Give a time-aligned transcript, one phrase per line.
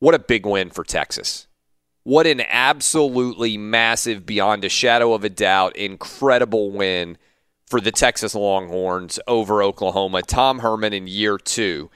[0.00, 1.46] What a big win for Texas.
[2.02, 7.18] What an absolutely massive, beyond a shadow of a doubt, incredible win
[7.66, 10.22] for the Texas Longhorns over Oklahoma.
[10.22, 11.90] Tom Herman in year two.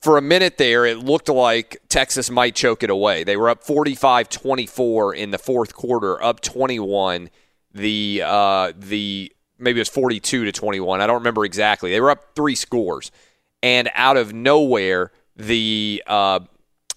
[0.00, 3.24] For a minute there, it looked like Texas might choke it away.
[3.24, 7.28] They were up 45 24 in the fourth quarter, up 21.
[7.74, 11.00] The, uh, the, maybe it was 42 to 21.
[11.00, 11.90] I don't remember exactly.
[11.90, 13.10] They were up three scores.
[13.62, 16.40] And out of nowhere, the, uh,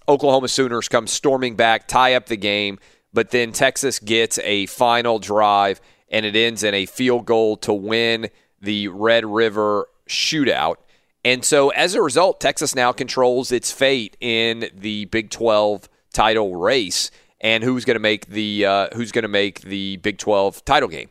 [0.07, 2.79] Oklahoma Sooners come storming back, tie up the game,
[3.13, 7.73] but then Texas gets a final drive and it ends in a field goal to
[7.73, 8.29] win
[8.61, 10.75] the Red River shootout.
[11.23, 16.55] And so as a result, Texas now controls its fate in the Big 12 title
[16.55, 17.09] race
[17.41, 20.89] and who's going to make the uh, who's going to make the Big 12 title
[20.89, 21.09] game.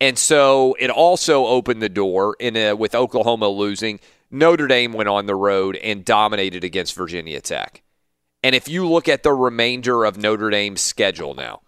[0.00, 3.98] And so it also opened the door in a, with Oklahoma losing.
[4.30, 7.82] Notre Dame went on the road and dominated against Virginia Tech.
[8.46, 11.62] And if you look at the remainder of Notre Dame's schedule now,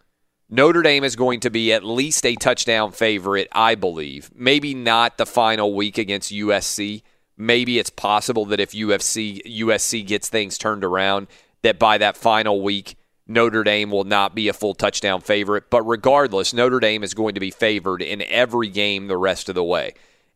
[0.49, 4.31] Notre Dame is going to be at least a touchdown favorite, I believe.
[4.33, 7.03] Maybe not the final week against USC.
[7.37, 11.27] Maybe it's possible that if UFC USC gets things turned around,
[11.63, 12.95] that by that final week,
[13.27, 15.71] Notre Dame will not be a full touchdown favorite.
[15.71, 19.57] But regardless, Notre Dame is going to be favored in every game the rest of
[19.57, 19.95] the way.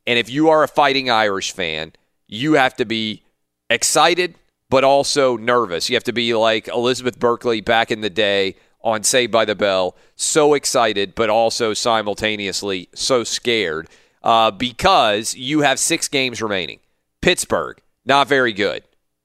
[0.09, 1.93] And if you are a fighting Irish fan,
[2.27, 3.23] you have to be
[3.71, 4.35] excited
[4.72, 5.91] but also nervous.
[5.91, 9.55] You have to be like Elizabeth Berkley back in the day on Saved by the
[9.55, 13.87] Bell, so excited, but also simultaneously so scared
[14.22, 16.78] uh, because you have six games remaining.
[17.21, 18.82] Pittsburgh, not very good.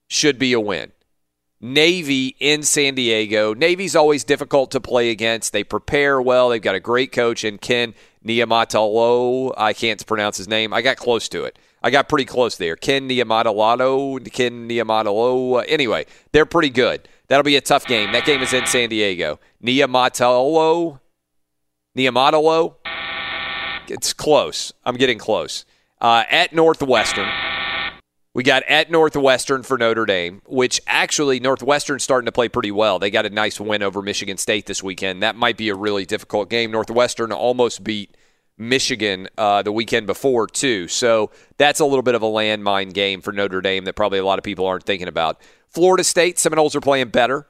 [0.09, 0.91] Should be a win.
[1.61, 3.53] Navy in San Diego.
[3.53, 5.53] Navy's always difficult to play against.
[5.53, 6.49] They prepare well.
[6.49, 9.53] They've got a great coach in Ken Niamatalo.
[9.55, 10.73] I can't pronounce his name.
[10.73, 11.57] I got close to it.
[11.87, 12.75] I got pretty close there.
[12.75, 15.63] Ken Niamatalo, Ken Niamatalo.
[15.69, 17.07] Anyway, they're pretty good.
[17.29, 18.11] That'll be a tough game.
[18.11, 19.39] That game is in San Diego.
[19.63, 20.99] Niamatalo,
[21.97, 22.75] Niamatalo.
[23.87, 24.73] It's close.
[24.83, 25.63] I'm getting close.
[26.01, 27.29] Uh, at Northwestern.
[28.33, 32.99] We got at Northwestern for Notre Dame, which actually Northwestern's starting to play pretty well.
[32.99, 35.23] They got a nice win over Michigan State this weekend.
[35.23, 36.69] That might be a really difficult game.
[36.69, 38.17] Northwestern almost beat
[38.57, 40.87] Michigan uh, the weekend before, too.
[40.87, 44.25] So that's a little bit of a landmine game for Notre Dame that probably a
[44.25, 45.39] lot of people aren't thinking about.
[45.69, 47.47] Florida State, Seminoles are playing better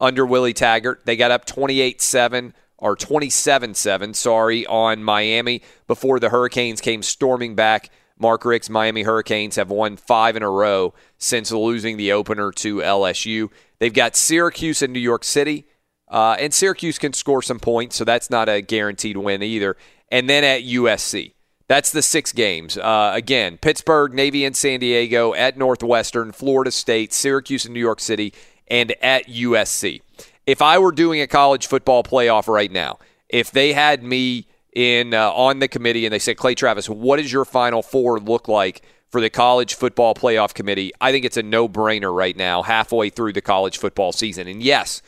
[0.00, 1.02] under Willie Taggart.
[1.04, 7.02] They got up 28 7 or 27 7, sorry, on Miami before the Hurricanes came
[7.02, 7.90] storming back.
[8.18, 12.76] Mark Richt's Miami Hurricanes have won five in a row since losing the opener to
[12.76, 13.50] LSU.
[13.78, 15.66] They've got Syracuse and New York City.
[16.10, 19.76] Uh, and Syracuse can score some points, so that's not a guaranteed win either.
[20.10, 21.32] And then at USC.
[21.68, 22.76] That's the six games.
[22.76, 28.00] Uh, again, Pittsburgh, Navy, and San Diego, at Northwestern, Florida State, Syracuse, and New York
[28.00, 28.34] City,
[28.66, 30.02] and at USC.
[30.46, 32.98] If I were doing a college football playoff right now,
[33.28, 37.18] if they had me in uh, on the committee and they said, Clay Travis, what
[37.18, 40.90] does your final four look like for the college football playoff committee?
[41.00, 44.48] I think it's a no brainer right now, halfway through the college football season.
[44.48, 45.02] And yes,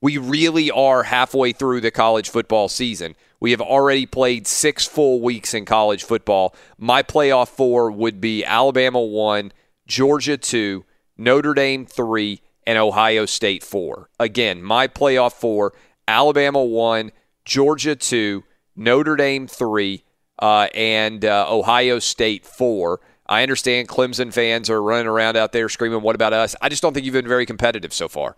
[0.00, 3.16] we really are halfway through the college football season.
[3.40, 6.54] We have already played six full weeks in college football.
[6.76, 9.52] My playoff four would be Alabama 1,
[9.86, 10.84] Georgia 2,
[11.16, 14.10] Notre Dame 3, and Ohio State 4.
[14.20, 15.72] Again, my playoff four
[16.06, 17.12] Alabama 1,
[17.44, 18.44] Georgia 2,
[18.76, 20.04] Notre Dame 3,
[20.38, 23.00] uh, and uh, Ohio State 4.
[23.26, 26.54] I understand Clemson fans are running around out there screaming, What about us?
[26.60, 28.36] I just don't think you've been very competitive so far.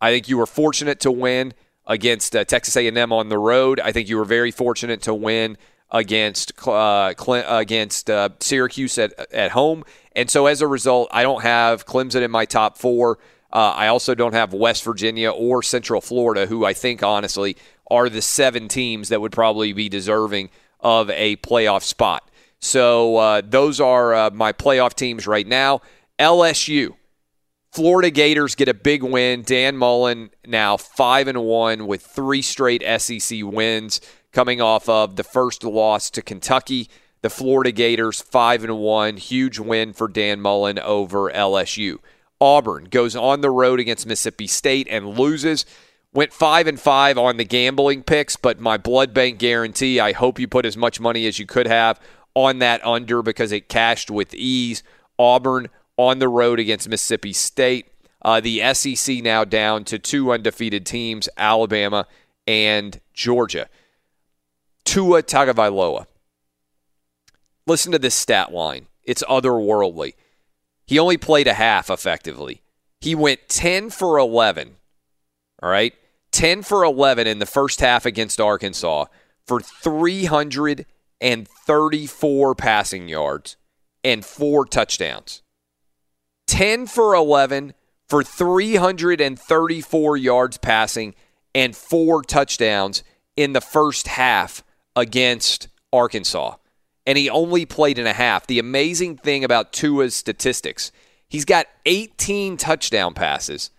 [0.00, 1.52] I think you were fortunate to win
[1.86, 3.80] against uh, Texas A&M on the road.
[3.80, 5.58] I think you were very fortunate to win
[5.90, 11.22] against uh, Clint, against uh, Syracuse at at home, and so as a result, I
[11.22, 13.18] don't have Clemson in my top four.
[13.52, 17.56] Uh, I also don't have West Virginia or Central Florida, who I think honestly
[17.90, 22.30] are the seven teams that would probably be deserving of a playoff spot.
[22.60, 25.80] So uh, those are uh, my playoff teams right now.
[26.18, 26.94] LSU.
[27.72, 29.42] Florida Gators get a big win.
[29.42, 34.00] Dan Mullen now five and one with three straight SEC wins,
[34.32, 36.88] coming off of the first loss to Kentucky.
[37.22, 41.98] The Florida Gators five and one, huge win for Dan Mullen over LSU.
[42.40, 45.64] Auburn goes on the road against Mississippi State and loses.
[46.12, 50.00] Went five and five on the gambling picks, but my blood bank guarantee.
[50.00, 52.00] I hope you put as much money as you could have
[52.34, 54.82] on that under because it cashed with ease.
[55.20, 55.68] Auburn
[56.08, 57.86] on the road against Mississippi State.
[58.22, 62.06] Uh, the SEC now down to two undefeated teams, Alabama
[62.46, 63.68] and Georgia.
[64.84, 66.06] Tua Tagovailoa.
[67.66, 68.86] Listen to this stat line.
[69.04, 70.14] It's otherworldly.
[70.86, 72.60] He only played a half effectively.
[73.00, 74.76] He went 10 for 11.
[75.62, 75.94] All right?
[76.32, 79.06] 10 for 11 in the first half against Arkansas
[79.46, 83.56] for 334 passing yards
[84.02, 85.42] and four touchdowns.
[86.50, 87.74] 10 for 11
[88.08, 91.14] for 334 yards passing
[91.54, 93.04] and four touchdowns
[93.36, 94.64] in the first half
[94.96, 96.56] against Arkansas.
[97.06, 98.48] And he only played in a half.
[98.48, 100.90] The amazing thing about Tua's statistics,
[101.28, 103.70] he's got 18 touchdown passes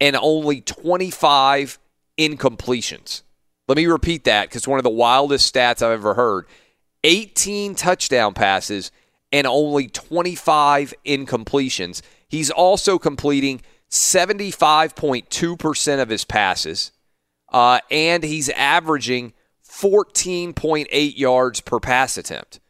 [0.00, 1.80] and only 25
[2.18, 3.22] incompletions.
[3.66, 6.46] Let me repeat that because one of the wildest stats I've ever heard.
[7.02, 8.92] 18 touchdown passes
[9.32, 12.02] and only 25 incompletions.
[12.28, 16.92] He's also completing 75.2% of his passes,
[17.50, 19.32] uh, and he's averaging
[19.68, 22.60] 14.8 yards per pass attempt.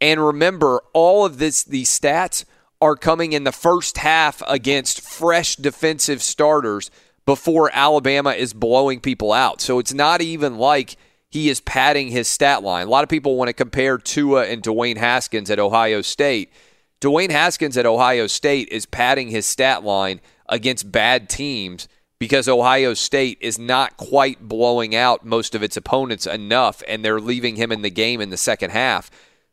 [0.00, 2.44] And remember, all of this, these stats
[2.80, 6.90] are coming in the first half against fresh defensive starters
[7.26, 9.60] before Alabama is blowing people out.
[9.60, 10.96] So it's not even like
[11.30, 12.86] he is padding his stat line.
[12.86, 16.52] A lot of people want to compare Tua and Dwayne Haskins at Ohio State.
[17.00, 21.88] Dwayne Haskins at Ohio State is padding his stat line against bad teams
[22.18, 27.20] because Ohio State is not quite blowing out most of its opponents enough, and they're
[27.20, 29.10] leaving him in the game in the second half.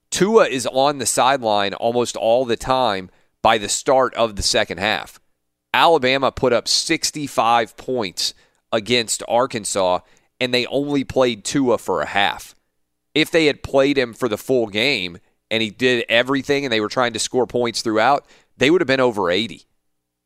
[0.09, 3.09] Tua is on the sideline almost all the time
[3.41, 5.19] by the start of the second half.
[5.73, 8.33] Alabama put up 65 points
[8.71, 9.99] against Arkansas
[10.39, 12.55] and they only played Tua for a half.
[13.13, 15.17] If they had played him for the full game
[15.49, 18.25] and he did everything and they were trying to score points throughout,
[18.57, 19.63] they would have been over 80.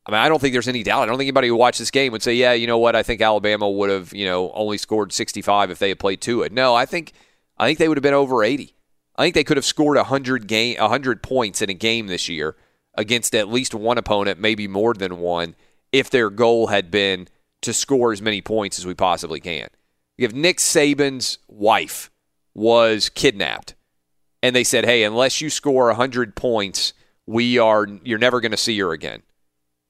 [0.04, 1.02] I mean, I don't think there's any doubt.
[1.02, 2.96] I don't think anybody who watched this game would say, yeah, you know what?
[2.96, 6.48] I think Alabama would have, you know, only scored 65 if they had played Tua.
[6.50, 7.12] No, I think
[7.56, 8.74] I think they would have been over 80.
[9.16, 12.56] I think they could have scored 100 game 100 points in a game this year
[12.94, 15.54] against at least one opponent, maybe more than one,
[15.92, 17.28] if their goal had been
[17.62, 19.68] to score as many points as we possibly can.
[20.18, 22.10] If Nick Saban's wife
[22.54, 23.74] was kidnapped
[24.42, 26.92] and they said, "Hey, unless you score 100 points,
[27.26, 29.22] we are you're never going to see her again."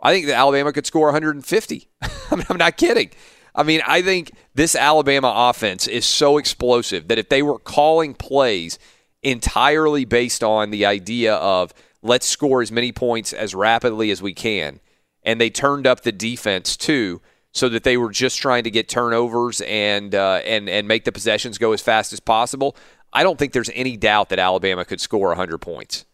[0.01, 1.89] I think that Alabama could score 150.
[2.03, 3.11] I mean, I'm not kidding.
[3.55, 8.15] I mean, I think this Alabama offense is so explosive that if they were calling
[8.15, 8.79] plays
[9.23, 14.35] entirely based on the idea of let's score as many points as rapidly as we
[14.35, 14.81] can,
[15.23, 17.21] and they turned up the defense too,
[17.53, 21.13] so that they were just trying to get turnovers and uh, and and make the
[21.13, 22.77] possessions go as fast as possible.
[23.13, 26.07] I don't think there's any doubt that Alabama could score 100 points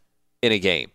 [0.43, 0.91] in a game.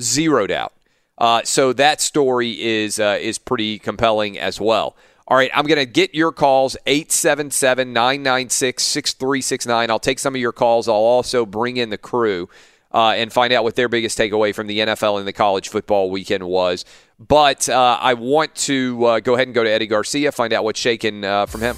[0.00, 0.72] Zero doubt.
[1.18, 4.96] Uh, so that story is uh, is pretty compelling as well.
[5.26, 9.90] All right, I'm going to get your calls 877 996 6369.
[9.90, 10.88] I'll take some of your calls.
[10.88, 12.48] I'll also bring in the crew
[12.98, 16.10] uh, and find out what their biggest takeaway from the NFL and the college football
[16.10, 16.84] weekend was.
[17.20, 20.64] But uh, I want to uh, go ahead and go to Eddie Garcia, find out
[20.64, 21.76] what's shaking uh, from him.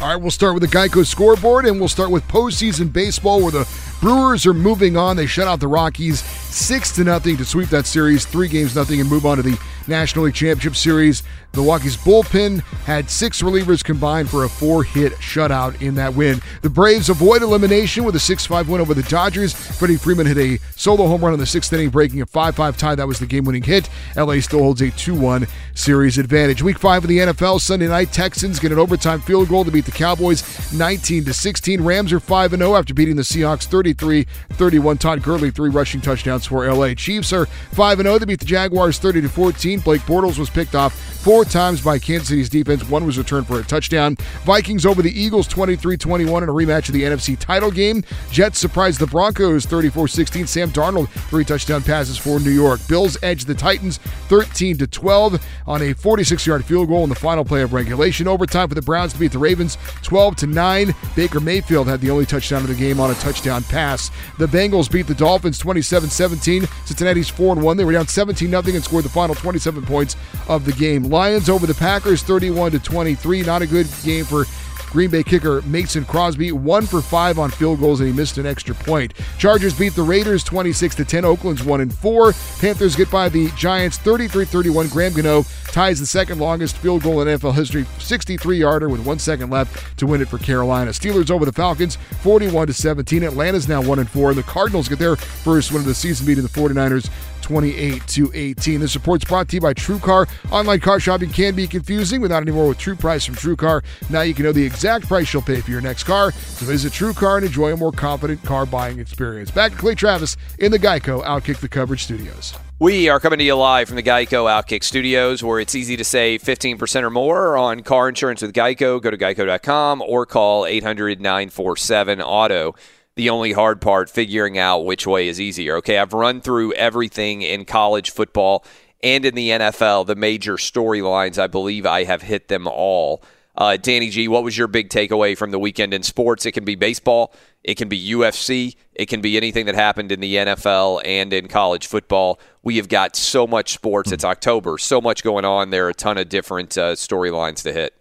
[0.00, 3.52] All right, we'll start with the Geico scoreboard, and we'll start with postseason baseball, where
[3.52, 3.68] the
[4.00, 5.16] Brewers are moving on.
[5.16, 8.98] They shut out the Rockies six to nothing to sweep that series, three games nothing,
[8.98, 11.22] and move on to the National League Championship Series.
[11.54, 16.40] Milwaukee's bullpen had six relievers combined for a four hit shutout in that win.
[16.62, 19.52] The Braves avoid elimination with a 6 5 win over the Dodgers.
[19.52, 22.76] Freddie Freeman hit a solo home run in the sixth inning, breaking a 5 5
[22.76, 22.94] tie.
[22.94, 23.88] That was the game winning hit.
[24.16, 26.62] LA still holds a 2 1 series advantage.
[26.62, 29.84] Week five of the NFL, Sunday night, Texans get an overtime field goal to beat
[29.84, 31.82] the Cowboys 19 16.
[31.82, 34.98] Rams are 5 0 after beating the Seahawks 33 31.
[34.98, 36.94] Todd Gurley, three rushing touchdowns for LA.
[36.94, 39.73] Chiefs are 5 0 to beat the Jaguars 30 14.
[39.80, 42.86] Blake Bortles was picked off four times by Kansas City's defense.
[42.88, 44.16] One was returned for a touchdown.
[44.44, 48.04] Vikings over the Eagles 23 21 in a rematch of the NFC title game.
[48.30, 50.46] Jets surprised the Broncos 34 16.
[50.46, 52.80] Sam Darnold, three touchdown passes for New York.
[52.88, 53.96] Bills edged the Titans
[54.28, 58.28] 13 12 on a 46 yard field goal in the final play of regulation.
[58.28, 60.94] Overtime for the Browns to beat the Ravens 12 9.
[61.16, 64.10] Baker Mayfield had the only touchdown of the game on a touchdown pass.
[64.38, 66.66] The Bengals beat the Dolphins 27 17.
[66.84, 67.76] Cincinnati's 4 1.
[67.78, 70.16] They were down 17 0 and scored the final 27 points
[70.48, 71.04] of the game.
[71.04, 73.42] Lions over the Packers 31 to 23.
[73.42, 74.44] Not a good game for
[74.90, 78.46] Green Bay kicker Mason Crosby, one for five on field goals, and he missed an
[78.46, 79.12] extra point.
[79.38, 81.24] Chargers beat the Raiders 26 to 10.
[81.24, 82.32] Oakland's one and four.
[82.60, 84.92] Panthers get by the Giants 33-31.
[84.92, 85.42] Graham Gano
[85.72, 89.98] ties the second longest field goal in NFL history, 63 yarder with one second left
[89.98, 90.92] to win it for Carolina.
[90.92, 93.24] Steelers over the Falcons 41 to 17.
[93.24, 94.32] Atlanta's now one and four.
[94.32, 97.10] The Cardinals get their first win of the season, beating the 49ers
[97.44, 98.80] 28 to 18.
[98.80, 100.28] This report's brought to you by TrueCar.
[100.50, 103.84] Online car shopping can be confusing without anymore with True Price from TrueCar.
[104.08, 106.32] Now you can know the exact price you'll pay for your next car.
[106.32, 109.50] So visit TrueCar and enjoy a more confident car buying experience.
[109.50, 112.54] Back to Clay Travis in the Geico Outkick the Coverage Studios.
[112.78, 116.04] We are coming to you live from the Geico Outkick Studios, where it's easy to
[116.04, 119.00] save 15% or more on car insurance with Geico.
[119.02, 122.74] Go to geico.com or call 800 947 Auto
[123.16, 125.76] the only hard part figuring out which way is easier.
[125.76, 128.64] Okay, I've run through everything in college football
[129.02, 131.38] and in the NFL, the major storylines.
[131.38, 133.22] I believe I have hit them all.
[133.56, 136.44] Uh, Danny G, what was your big takeaway from the weekend in sports?
[136.44, 140.18] It can be baseball, it can be UFC, it can be anything that happened in
[140.18, 142.40] the NFL and in college football.
[142.64, 144.10] We have got so much sports.
[144.10, 145.70] It's October, so much going on.
[145.70, 147.94] There are a ton of different uh, storylines to hit.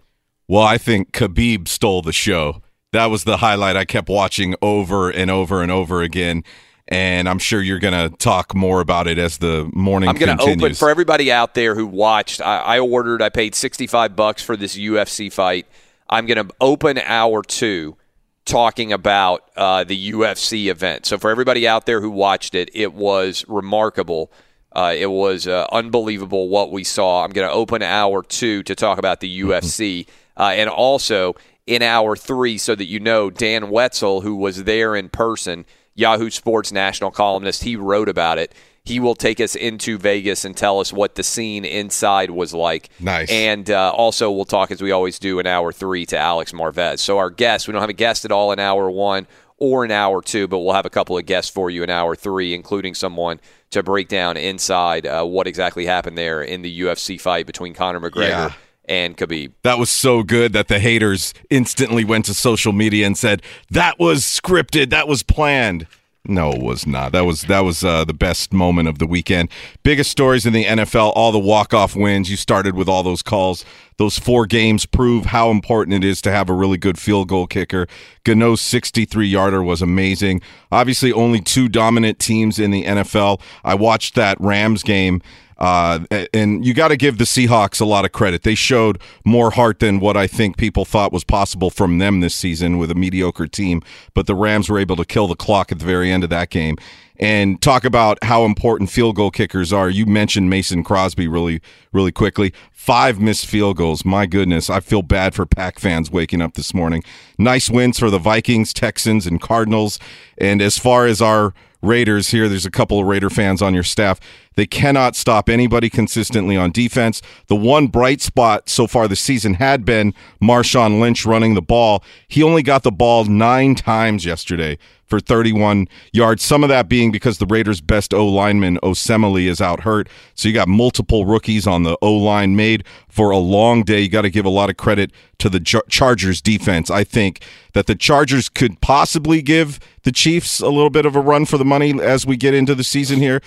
[0.47, 5.09] Well, I think Khabib stole the show that was the highlight I kept watching over
[5.09, 6.43] and over and over again.
[6.87, 10.09] And I'm sure you're going to talk more about it as the morning.
[10.09, 12.41] I'm going to open for everybody out there who watched.
[12.41, 13.21] I, I ordered.
[13.21, 15.65] I paid 65 bucks for this UFC fight.
[16.09, 17.97] I'm going to open hour two
[18.45, 21.05] talking about uh, the UFC event.
[21.05, 24.31] So for everybody out there who watched it, it was remarkable.
[24.73, 27.23] Uh, it was uh, unbelievable what we saw.
[27.23, 30.07] I'm going to open hour two to talk about the UFC.
[30.35, 31.35] Uh, and also,
[31.65, 35.65] in hour three so that you know Dan Wetzel, who was there in person,
[35.95, 38.53] Yahoo Sports national columnist, he wrote about it.
[38.85, 42.89] He will take us into Vegas and tell us what the scene inside was like.
[42.99, 43.31] Nice.
[43.31, 46.99] And uh, also, we'll talk, as we always do, in hour three to Alex Marvez.
[46.99, 49.25] So, our guest, we don't have a guest at all in hour one
[49.57, 52.13] or in hour two, but we'll have a couple of guests for you in hour
[52.13, 53.39] three, including someone
[53.69, 58.01] to break down inside uh, what exactly happened there in the UFC fight between Conor
[58.01, 58.53] McGregor yeah
[58.85, 59.53] and Khabib.
[59.63, 63.99] That was so good that the haters instantly went to social media and said that
[63.99, 65.87] was scripted, that was planned.
[66.25, 67.11] No, it was not.
[67.11, 69.49] That was that was uh, the best moment of the weekend.
[69.83, 72.31] Biggest stories in the NFL, all the walk-off wins.
[72.31, 73.65] You started with all those calls.
[73.97, 77.45] Those four games prove how important it is to have a really good field goal
[77.45, 77.87] kicker.
[78.23, 80.41] Gano's 63-yarder was amazing.
[80.71, 83.41] Obviously, only two dominant teams in the NFL.
[83.65, 85.21] I watched that Rams game
[85.57, 85.99] uh,
[86.33, 88.43] and you got to give the Seahawks a lot of credit.
[88.43, 92.35] They showed more heart than what I think people thought was possible from them this
[92.35, 93.81] season with a mediocre team.
[94.13, 96.49] But the Rams were able to kill the clock at the very end of that
[96.49, 96.77] game.
[97.19, 99.87] And talk about how important field goal kickers are.
[99.87, 101.61] You mentioned Mason Crosby really,
[101.93, 102.53] really quickly.
[102.71, 104.03] Five missed field goals.
[104.03, 107.03] My goodness, I feel bad for Pack fans waking up this morning.
[107.37, 109.99] Nice wins for the Vikings, Texans, and Cardinals.
[110.39, 112.47] And as far as our Raiders here.
[112.47, 114.19] There's a couple of Raider fans on your staff.
[114.55, 117.21] They cannot stop anybody consistently on defense.
[117.47, 122.03] The one bright spot so far this season had been Marshawn Lynch running the ball.
[122.27, 124.77] He only got the ball nine times yesterday
[125.13, 126.41] for 31 yards.
[126.41, 130.09] Some of that being because the Raiders' best O lineman, Osemele, is out hurt.
[130.33, 134.01] So you got multiple rookies on the O line made for a long day.
[134.01, 136.89] You got to give a lot of credit to the Chargers defense.
[136.89, 137.43] I think
[137.73, 141.59] that the Chargers could possibly give the Chiefs a little bit of a run for
[141.59, 143.41] the money as we get into the season here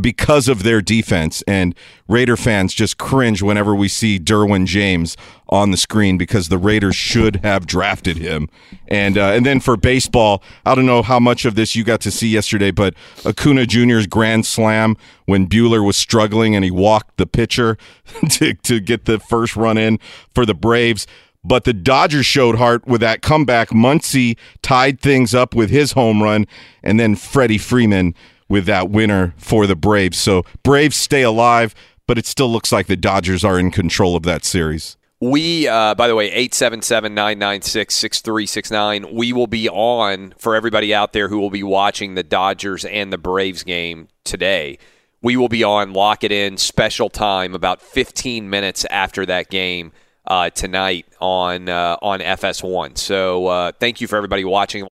[0.00, 1.42] because of their defense.
[1.46, 1.74] And
[2.08, 5.16] Raider fans just cringe whenever we see Derwin James
[5.48, 8.48] on the screen because the Raiders should have drafted him.
[8.88, 12.00] And uh, and then for baseball, I don't know how much of this you got
[12.02, 17.16] to see yesterday, but Acuna Jr.'s grand slam when Buehler was struggling and he walked
[17.16, 17.78] the pitcher
[18.30, 19.98] to, to get the first run in
[20.34, 21.06] for the Braves.
[21.44, 23.68] But the Dodgers showed heart with that comeback.
[23.68, 26.44] Muncy tied things up with his home run,
[26.82, 28.16] and then Freddie Freeman
[28.48, 30.18] with that winner for the Braves.
[30.18, 31.74] So Braves stay alive,
[32.06, 34.96] but it still looks like the Dodgers are in control of that series.
[35.20, 39.14] We, uh, by the way, 877 996 6369.
[39.14, 43.10] We will be on for everybody out there who will be watching the Dodgers and
[43.10, 44.78] the Braves game today.
[45.22, 49.92] We will be on Lock It In special time about 15 minutes after that game
[50.26, 52.98] uh, tonight on, uh, on FS1.
[52.98, 54.86] So uh, thank you for everybody watching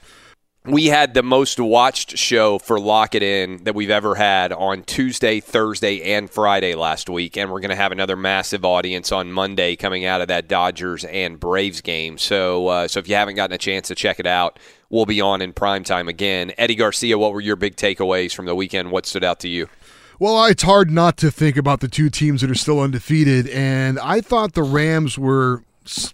[0.68, 4.84] we had the most watched show for Lock It In that we've ever had on
[4.84, 7.38] Tuesday, Thursday, and Friday last week.
[7.38, 11.06] And we're going to have another massive audience on Monday coming out of that Dodgers
[11.06, 12.18] and Braves game.
[12.18, 14.58] So, uh, so if you haven't gotten a chance to check it out,
[14.90, 16.52] we'll be on in prime time again.
[16.58, 18.92] Eddie Garcia, what were your big takeaways from the weekend?
[18.92, 19.68] What stood out to you?
[20.18, 23.50] Well, it's hard not to think about the two teams that are still undefeated.
[23.50, 25.64] And I thought the Rams were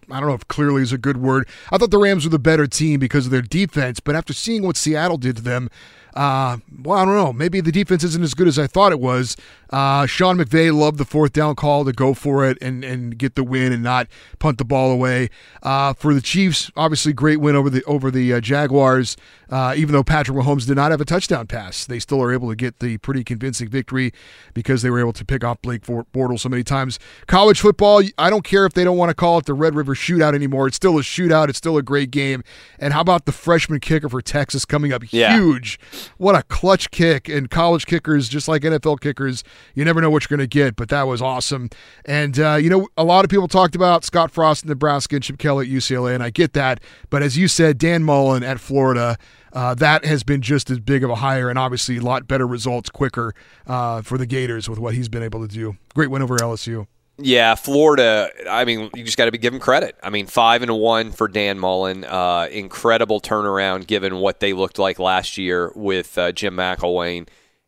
[0.10, 1.48] I don't know if clearly is a good word.
[1.72, 4.64] I thought the Rams were the better team because of their defense, but after seeing
[4.64, 5.70] what Seattle did to them,
[6.14, 7.34] uh, well, I don't know.
[7.34, 9.38] Maybe the defense isn't as good as I thought it was.
[9.70, 13.36] Uh, Sean McVay loved the fourth down call to go for it and, and get
[13.36, 15.30] the win and not punt the ball away.
[15.64, 19.16] Uh, for the Chiefs, obviously great win over the over the uh, Jaguars.
[19.50, 22.50] Uh, even though Patrick Mahomes did not have a touchdown pass, they still are able
[22.50, 24.14] to get the pretty convincing victory
[24.54, 27.00] because they were able to pick off Blake Bortles so many times.
[27.28, 29.94] College football, I don't care if they don't want to call it the Red River
[29.94, 30.68] Shootout anymore.
[30.68, 31.50] It's still a shootout.
[31.50, 32.44] It's still a great game.
[32.80, 35.36] And how about the freshman kicker for Texas coming up yeah.
[35.36, 35.80] huge?
[36.18, 37.28] What a clutch kick!
[37.30, 39.44] And college kickers, just like NFL kickers,
[39.76, 40.76] you never know what you're going to get.
[40.76, 41.70] But that was awesome.
[42.06, 45.24] And uh, you know, a lot of people talked about Scott Frost in Nebraska and
[45.24, 46.82] Chip Kelly at UCLA, and I get that.
[47.10, 49.18] But as you said, Dan Mullen at Florida.
[49.54, 52.48] Uh, that has been just as big of a hire and obviously a lot better
[52.48, 53.34] results quicker
[53.68, 55.76] uh, for the Gators with what he's been able to do.
[55.94, 56.88] Great win over LSU.
[57.24, 58.30] Yeah, Florida.
[58.50, 59.96] I mean, you just got to be given credit.
[60.02, 62.04] I mean, five and one for Dan Mullen.
[62.04, 67.28] Uh, incredible turnaround given what they looked like last year with uh, Jim McElwain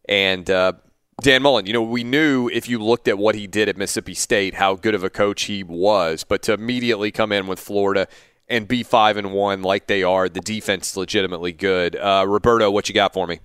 [0.10, 0.74] and uh,
[1.22, 1.66] Dan Mullen.
[1.66, 4.76] You know, we knew if you looked at what he did at Mississippi State, how
[4.76, 6.24] good of a coach he was.
[6.24, 8.08] But to immediately come in with Florida
[8.48, 11.96] and be five and one like they are, the defense is legitimately good.
[11.96, 13.40] Uh, Roberto, what you got for me?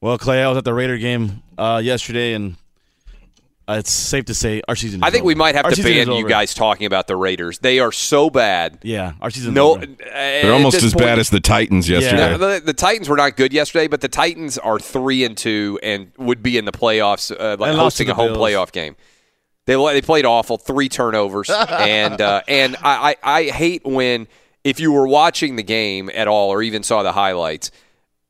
[0.00, 2.56] Well, Clay, I was at the Raider game uh, yesterday, and
[3.70, 5.02] uh, it's safe to say our season.
[5.02, 5.28] I think over.
[5.28, 7.60] we might have our to ban you guys talking about the Raiders.
[7.60, 8.80] They are so bad.
[8.82, 9.54] Yeah, our season.
[9.54, 12.32] No, uh, they're almost as point, bad as the Titans yesterday.
[12.32, 12.36] Yeah.
[12.36, 16.10] The, the, Titans were not good yesterday, but the Titans are three and two and
[16.18, 18.38] would be in the playoffs, uh, like hosting a home Bills.
[18.38, 18.96] playoff game.
[19.66, 24.26] They they played awful, three turnovers, and uh, and I, I I hate when
[24.64, 27.70] if you were watching the game at all or even saw the highlights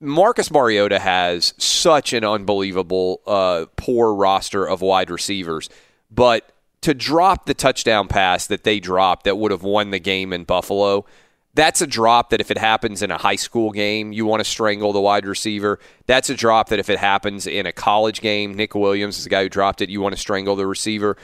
[0.00, 5.68] Marcus Mariota has such an unbelievable uh, poor roster of wide receivers,
[6.10, 10.32] but to drop the touchdown pass that they dropped that would have won the game
[10.32, 11.04] in Buffalo,
[11.52, 14.48] that's a drop that if it happens in a high school game, you want to
[14.48, 15.78] strangle the wide receiver.
[16.06, 19.30] That's a drop that if it happens in a college game, Nick Williams is the
[19.30, 21.16] guy who dropped it, you want to strangle the receiver.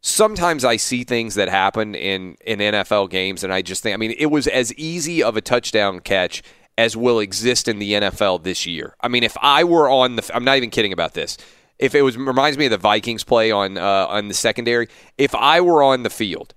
[0.00, 3.96] Sometimes I see things that happen in, in NFL games, and I just think, I
[3.96, 6.42] mean, it was as easy of a touchdown catch
[6.78, 8.94] as will exist in the NFL this year.
[9.00, 11.36] I mean, if I were on the, I'm not even kidding about this.
[11.78, 14.88] If it was reminds me of the Vikings play on uh, on the secondary.
[15.18, 16.54] If I were on the field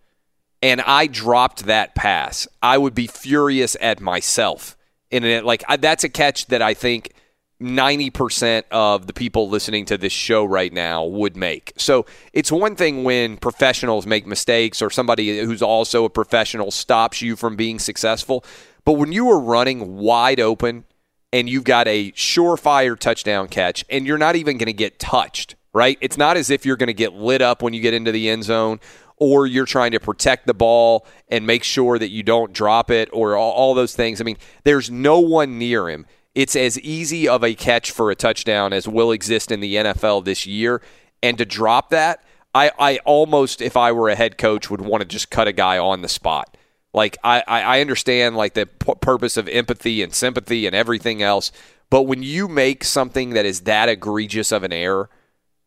[0.62, 4.78] and I dropped that pass, I would be furious at myself.
[5.12, 7.14] And it, like I, that's a catch that I think
[7.62, 11.74] 90% of the people listening to this show right now would make.
[11.78, 17.22] So it's one thing when professionals make mistakes or somebody who's also a professional stops
[17.22, 18.44] you from being successful.
[18.86, 20.86] But when you are running wide open
[21.32, 25.56] and you've got a surefire touchdown catch and you're not even going to get touched,
[25.74, 25.98] right?
[26.02, 28.30] It's not as if you're going to get lit up when you get into the
[28.30, 28.80] end zone
[29.18, 33.08] or you're trying to protect the ball and make sure that you don't drop it
[33.14, 34.20] or all, all those things.
[34.20, 36.08] I mean, there's no one near him.
[36.34, 40.26] It's as easy of a catch for a touchdown as will exist in the NFL
[40.26, 40.82] this year.
[41.22, 45.02] and to drop that, I, I almost, if I were a head coach, would want
[45.02, 46.58] to just cut a guy on the spot.
[46.94, 51.52] Like I, I understand like the p- purpose of empathy and sympathy and everything else,
[51.90, 55.10] but when you make something that is that egregious of an error,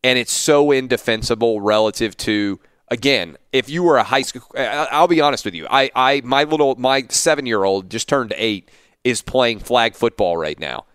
[0.03, 2.59] and it's so indefensible relative to
[2.89, 5.67] again, if you were a high school, I'll be honest with you.
[5.69, 8.69] I, I my little my seven year old just turned eight
[9.03, 10.85] is playing flag football right now.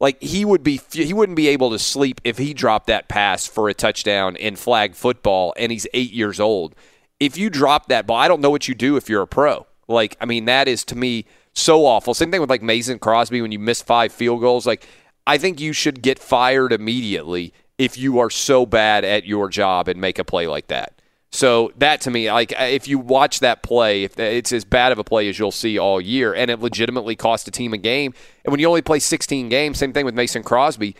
[0.00, 3.46] Like he would be, he wouldn't be able to sleep if he dropped that pass
[3.46, 6.74] for a touchdown in flag football, and he's eight years old.
[7.18, 9.66] If you drop that ball, I don't know what you do if you're a pro.
[9.88, 11.24] Like, I mean, that is to me
[11.54, 12.14] so awful.
[12.14, 14.66] Same thing with like Mason Crosby when you miss five field goals.
[14.66, 14.86] Like,
[15.26, 19.88] I think you should get fired immediately if you are so bad at your job
[19.88, 20.98] and make a play like that.
[21.30, 24.92] So that to me, like uh, if you watch that play, if it's as bad
[24.92, 27.78] of a play as you'll see all year, and it legitimately cost a team a
[27.78, 28.14] game.
[28.44, 30.96] And when you only play 16 games, same thing with Mason Crosby.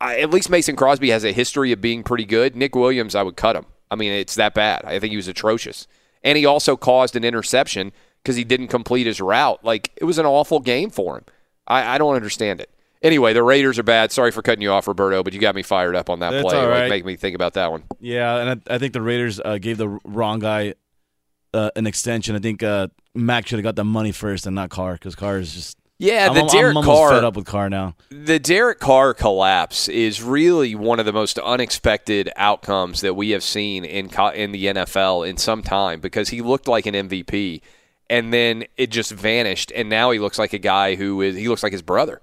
[0.00, 2.54] I, at least Mason Crosby has a history of being pretty good.
[2.54, 3.64] Nick Williams, I would cut him.
[3.90, 4.84] I mean, it's that bad.
[4.84, 5.88] I think he was atrocious,
[6.22, 9.64] and he also caused an interception because he didn't complete his route.
[9.64, 11.24] Like it was an awful game for him.
[11.66, 12.70] I, I don't understand it.
[13.00, 14.10] Anyway, the Raiders are bad.
[14.10, 16.42] Sorry for cutting you off, Roberto, but you got me fired up on that That's
[16.42, 16.66] play.
[16.66, 16.80] right.
[16.82, 17.84] Like, make me think about that one.
[18.00, 20.74] Yeah, and I, I think the Raiders uh, gave the wrong guy
[21.54, 22.34] uh, an extension.
[22.34, 25.38] I think uh, Mack should have got the money first and not Carr because Carr
[25.38, 25.77] is just.
[25.98, 27.96] Yeah, I'm, the I'm almost Carr fed up with Carr now.
[28.10, 33.42] The Derek Carr collapse is really one of the most unexpected outcomes that we have
[33.42, 37.62] seen in co- in the NFL in some time because he looked like an MVP
[38.08, 41.48] and then it just vanished and now he looks like a guy who is he
[41.48, 42.20] looks like his brother.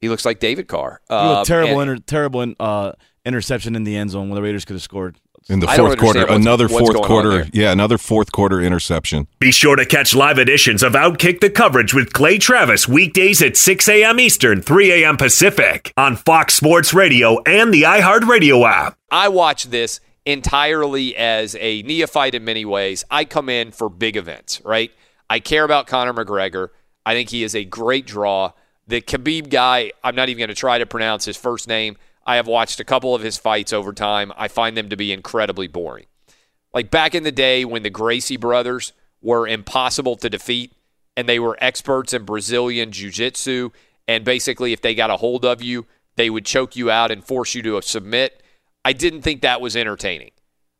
[0.00, 1.00] He looks like David Carr.
[1.10, 2.92] A terrible, and- inter- terrible uh,
[3.26, 5.16] interception in the end zone when the Raiders could have scored.
[5.48, 9.26] In the fourth quarter, what's- another what's fourth quarter, yeah, another fourth quarter interception.
[9.38, 13.56] Be sure to catch live editions of Outkick the coverage with Clay Travis weekdays at
[13.56, 14.20] 6 a.m.
[14.20, 15.16] Eastern, 3 a.m.
[15.16, 18.98] Pacific on Fox Sports Radio and the iHeartRadio app.
[19.10, 23.02] I watch this entirely as a neophyte in many ways.
[23.10, 24.90] I come in for big events, right?
[25.30, 26.68] I care about Conor McGregor.
[27.06, 28.52] I think he is a great draw.
[28.86, 31.96] The Khabib guy, I'm not even going to try to pronounce his first name.
[32.28, 34.34] I have watched a couple of his fights over time.
[34.36, 36.04] I find them to be incredibly boring.
[36.74, 40.74] Like back in the day when the Gracie brothers were impossible to defeat
[41.16, 43.70] and they were experts in Brazilian jiu jitsu.
[44.06, 45.86] And basically, if they got a hold of you,
[46.16, 48.42] they would choke you out and force you to submit.
[48.84, 50.32] I didn't think that was entertaining.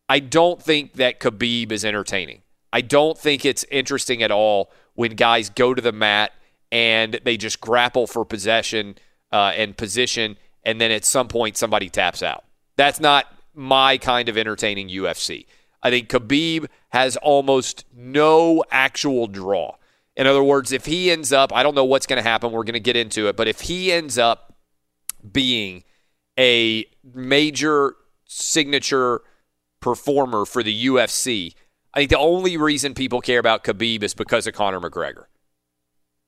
[0.07, 2.43] I don't think that Khabib is entertaining.
[2.75, 6.33] I don't think it's interesting at all when guys go to the mat
[6.71, 8.97] and they just grapple for possession
[9.33, 12.45] uh, and position, and then at some point somebody taps out.
[12.77, 15.47] That's not my kind of entertaining UFC.
[15.83, 19.77] I think Khabib has almost no actual draw.
[20.17, 22.51] In other words, if he ends up, I don't know what's going to happen.
[22.51, 24.57] We're going to get into it, but if he ends up
[25.31, 25.85] being
[26.39, 27.95] a major
[28.25, 29.21] signature
[29.81, 31.55] performer for the UFC,
[31.95, 35.25] I think the only reason people care about Khabib is because of Conor McGregor.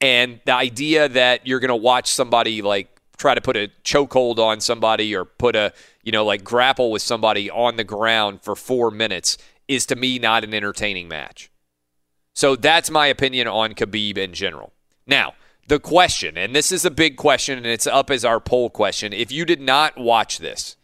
[0.01, 4.39] And the idea that you're going to watch somebody like try to put a chokehold
[4.39, 8.57] on somebody or put a, you know, like grapple with somebody on the ground for
[8.57, 9.37] four minutes
[9.69, 11.51] is to me not an entertaining match.
[12.35, 14.73] So that's my opinion on Khabib in general.
[15.07, 15.35] Now,
[15.69, 19.13] the question, and this is a big question, and it's up as our poll question.
[19.13, 20.77] If you did not watch this,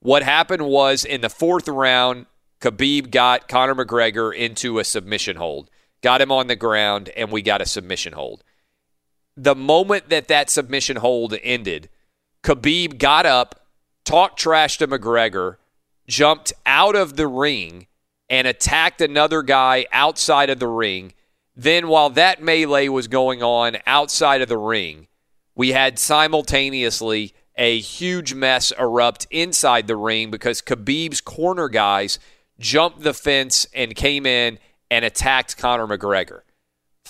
[0.00, 2.26] what happened was in the fourth round,
[2.60, 5.70] Khabib got Conor McGregor into a submission hold,
[6.02, 8.44] got him on the ground, and we got a submission hold.
[9.36, 11.88] The moment that that submission hold ended,
[12.42, 13.66] Khabib got up,
[14.04, 15.56] talked trash to McGregor,
[16.06, 17.86] jumped out of the ring,
[18.28, 21.12] and attacked another guy outside of the ring.
[21.54, 25.08] Then, while that melee was going on outside of the ring,
[25.54, 32.18] we had simultaneously a huge mess erupt inside the ring because Khabib's corner guys
[32.58, 34.58] jumped the fence and came in
[34.90, 36.40] and attacked Conor McGregor.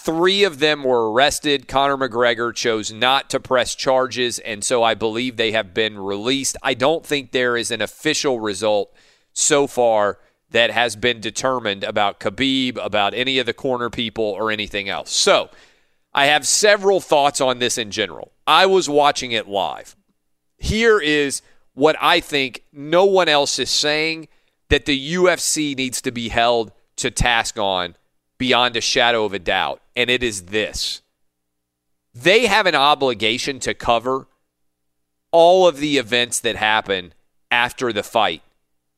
[0.04, 1.68] Three of them were arrested.
[1.68, 6.56] Conor McGregor chose not to press charges, and so I believe they have been released.
[6.60, 8.92] I don't think there is an official result
[9.32, 10.18] so far
[10.50, 15.12] that has been determined about Khabib, about any of the corner people, or anything else.
[15.12, 15.50] So
[16.12, 18.32] I have several thoughts on this in general.
[18.44, 19.94] I was watching it live.
[20.58, 21.42] Here is
[21.74, 24.26] what I think no one else is saying
[24.68, 27.94] that the UFC needs to be held to task on
[28.42, 31.00] beyond a shadow of a doubt, and it is this.
[32.12, 34.26] They have an obligation to cover
[35.30, 37.14] all of the events that happen
[37.52, 38.42] after the fight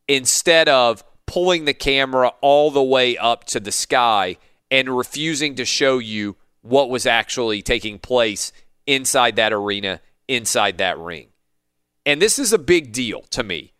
[0.08, 4.38] instead of pulling the camera all the way up to the sky
[4.70, 8.50] and refusing to show you what was actually taking place
[8.86, 11.28] inside that arena, inside that ring.
[12.06, 13.74] And this is a big deal to me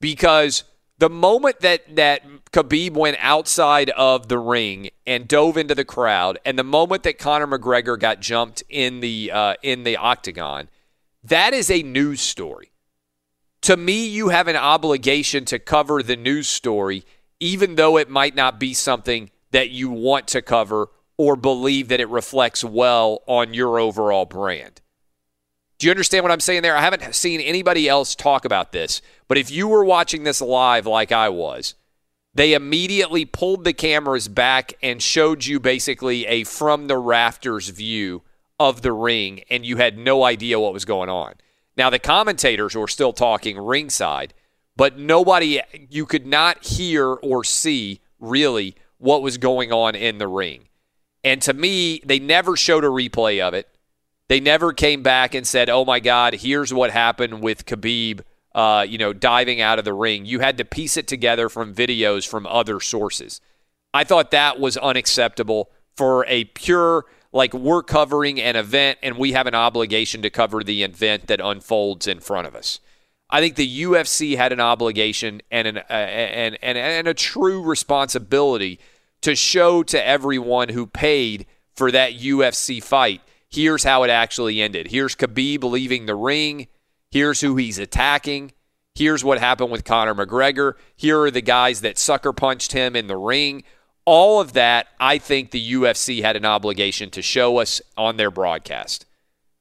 [0.00, 0.64] because
[0.98, 6.38] the moment that that Khabib went outside of the ring and dove into the crowd,
[6.44, 10.68] and the moment that Conor McGregor got jumped in the uh, in the octagon,
[11.22, 12.70] that is a news story.
[13.62, 17.04] To me, you have an obligation to cover the news story,
[17.40, 22.00] even though it might not be something that you want to cover or believe that
[22.00, 24.80] it reflects well on your overall brand.
[25.78, 26.76] Do you understand what I'm saying there?
[26.76, 30.86] I haven't seen anybody else talk about this, but if you were watching this live
[30.86, 31.74] like I was,
[32.34, 38.22] they immediately pulled the cameras back and showed you basically a from the rafters view
[38.58, 41.34] of the ring, and you had no idea what was going on.
[41.76, 44.32] Now, the commentators were still talking ringside,
[44.76, 45.60] but nobody,
[45.90, 50.68] you could not hear or see really what was going on in the ring.
[51.24, 53.68] And to me, they never showed a replay of it.
[54.28, 58.20] They never came back and said, "Oh my God, here's what happened with Khabib."
[58.54, 60.24] Uh, you know, diving out of the ring.
[60.26, 63.40] You had to piece it together from videos from other sources.
[63.92, 69.32] I thought that was unacceptable for a pure like we're covering an event and we
[69.32, 72.78] have an obligation to cover the event that unfolds in front of us.
[73.28, 77.62] I think the UFC had an obligation and an uh, and, and and a true
[77.62, 78.78] responsibility
[79.22, 83.20] to show to everyone who paid for that UFC fight.
[83.54, 84.88] Here's how it actually ended.
[84.88, 86.66] Here's Khabib leaving the ring.
[87.12, 88.50] Here's who he's attacking.
[88.96, 90.72] Here's what happened with Conor McGregor.
[90.96, 93.62] Here are the guys that sucker punched him in the ring.
[94.04, 98.32] All of that, I think the UFC had an obligation to show us on their
[98.32, 99.06] broadcast.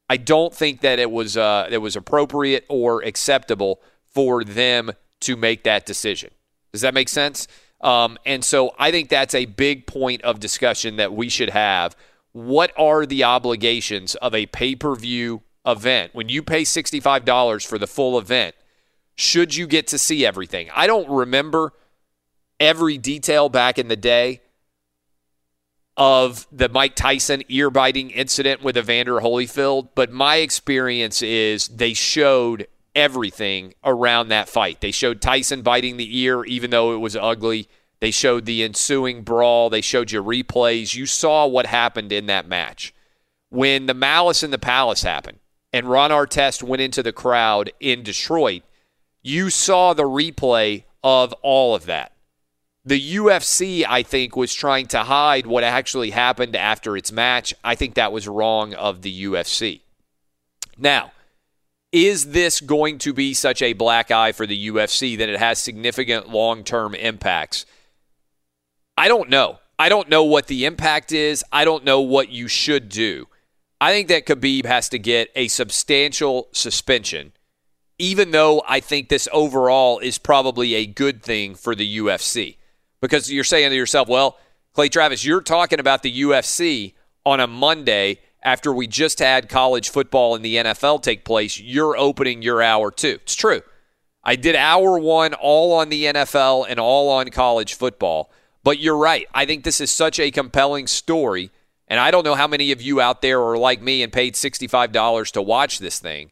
[0.09, 5.35] I don't think that it was uh, it was appropriate or acceptable for them to
[5.35, 6.31] make that decision.
[6.71, 7.47] Does that make sense?
[7.79, 11.95] Um, and so I think that's a big point of discussion that we should have.
[12.33, 16.13] What are the obligations of a pay per view event?
[16.13, 18.55] When you pay $65 for the full event,
[19.15, 20.69] should you get to see everything?
[20.75, 21.73] I don't remember
[22.59, 24.41] every detail back in the day
[25.95, 31.93] of the Mike Tyson ear biting incident with Evander Holyfield, but my experience is they
[31.93, 34.81] showed everything around that fight.
[34.81, 37.67] They showed Tyson biting the ear, even though it was ugly.
[38.03, 39.69] They showed the ensuing brawl.
[39.69, 40.93] They showed you replays.
[40.93, 42.93] You saw what happened in that match.
[43.47, 45.39] When the Malice in the Palace happened
[45.71, 48.63] and Ron Artest went into the crowd in Detroit,
[49.21, 52.11] you saw the replay of all of that.
[52.83, 57.53] The UFC, I think, was trying to hide what actually happened after its match.
[57.63, 59.79] I think that was wrong of the UFC.
[60.77, 61.13] Now,
[61.93, 65.57] is this going to be such a black eye for the UFC that it has
[65.57, 67.65] significant long term impacts?
[68.97, 69.59] I don't know.
[69.79, 71.43] I don't know what the impact is.
[71.51, 73.27] I don't know what you should do.
[73.81, 77.33] I think that Khabib has to get a substantial suspension,
[77.99, 82.57] even though I think this overall is probably a good thing for the UFC
[83.01, 84.37] because you're saying to yourself, well,
[84.73, 86.93] Clay Travis, you're talking about the UFC
[87.25, 91.59] on a Monday after we just had college football and the NFL take place.
[91.59, 93.19] You're opening your hour too.
[93.23, 93.61] It's true.
[94.23, 98.31] I did hour one all on the NFL and all on college football.
[98.63, 99.27] But you're right.
[99.33, 101.51] I think this is such a compelling story.
[101.87, 104.35] And I don't know how many of you out there are like me and paid
[104.35, 106.31] $65 to watch this thing.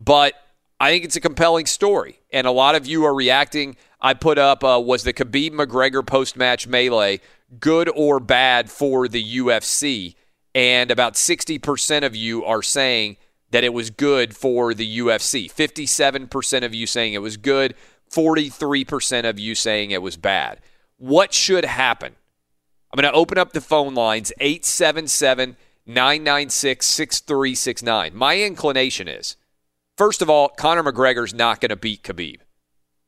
[0.00, 0.34] But
[0.80, 2.20] I think it's a compelling story.
[2.32, 3.76] And a lot of you are reacting.
[4.00, 7.20] I put up uh, was the Khabib McGregor post match melee
[7.58, 10.14] good or bad for the UFC?
[10.54, 13.18] And about 60% of you are saying
[13.50, 15.52] that it was good for the UFC.
[15.52, 17.74] 57% of you saying it was good.
[18.10, 20.60] 43% of you saying it was bad.
[21.00, 22.14] What should happen?
[22.92, 28.14] I'm going to open up the phone lines 877 996 6369.
[28.14, 29.36] My inclination is
[29.96, 32.40] first of all, Conor McGregor's not going to beat Khabib.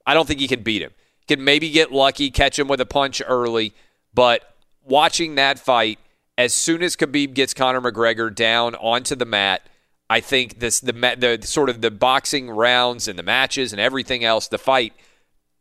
[0.06, 0.92] I don't think he can beat him.
[1.28, 3.74] Can maybe get lucky, catch him with a punch early,
[4.14, 5.98] but watching that fight,
[6.38, 9.68] as soon as Khabib gets Conor McGregor down onto the mat,
[10.08, 14.24] I think this the the sort of the boxing rounds and the matches and everything
[14.24, 14.94] else, the fight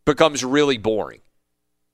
[0.06, 1.20] becomes really boring.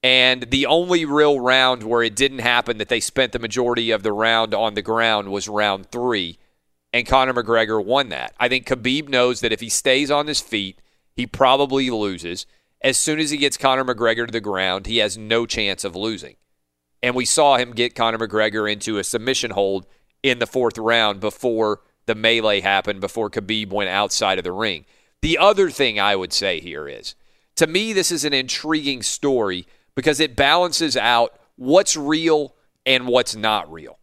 [0.04, 4.04] And the only real round where it didn't happen that they spent the majority of
[4.04, 6.38] the round on the ground was round three.
[6.94, 8.34] And Conor McGregor won that.
[8.40, 10.80] I think Khabib knows that if he stays on his feet,
[11.16, 12.46] he probably loses.
[12.82, 15.96] As soon as he gets Conor McGregor to the ground, he has no chance of
[15.96, 16.36] losing.
[17.02, 19.88] And we saw him get Conor McGregor into a submission hold
[20.22, 24.86] in the fourth round before the melee happened, before Khabib went outside of the ring.
[25.22, 27.16] The other thing I would say here is
[27.56, 29.66] to me, this is an intriguing story
[29.98, 32.54] because it balances out what's real
[32.86, 33.98] and what's not real.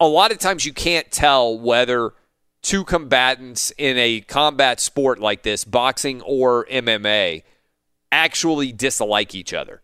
[0.00, 2.14] A lot of times you can't tell whether
[2.62, 7.44] two combatants in a combat sport like this, boxing or MMA,
[8.10, 9.82] actually dislike each other?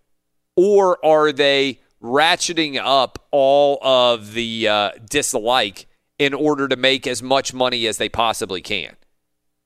[0.56, 5.86] Or are they ratcheting up all of the uh, dislike
[6.18, 8.96] in order to make as much money as they possibly can?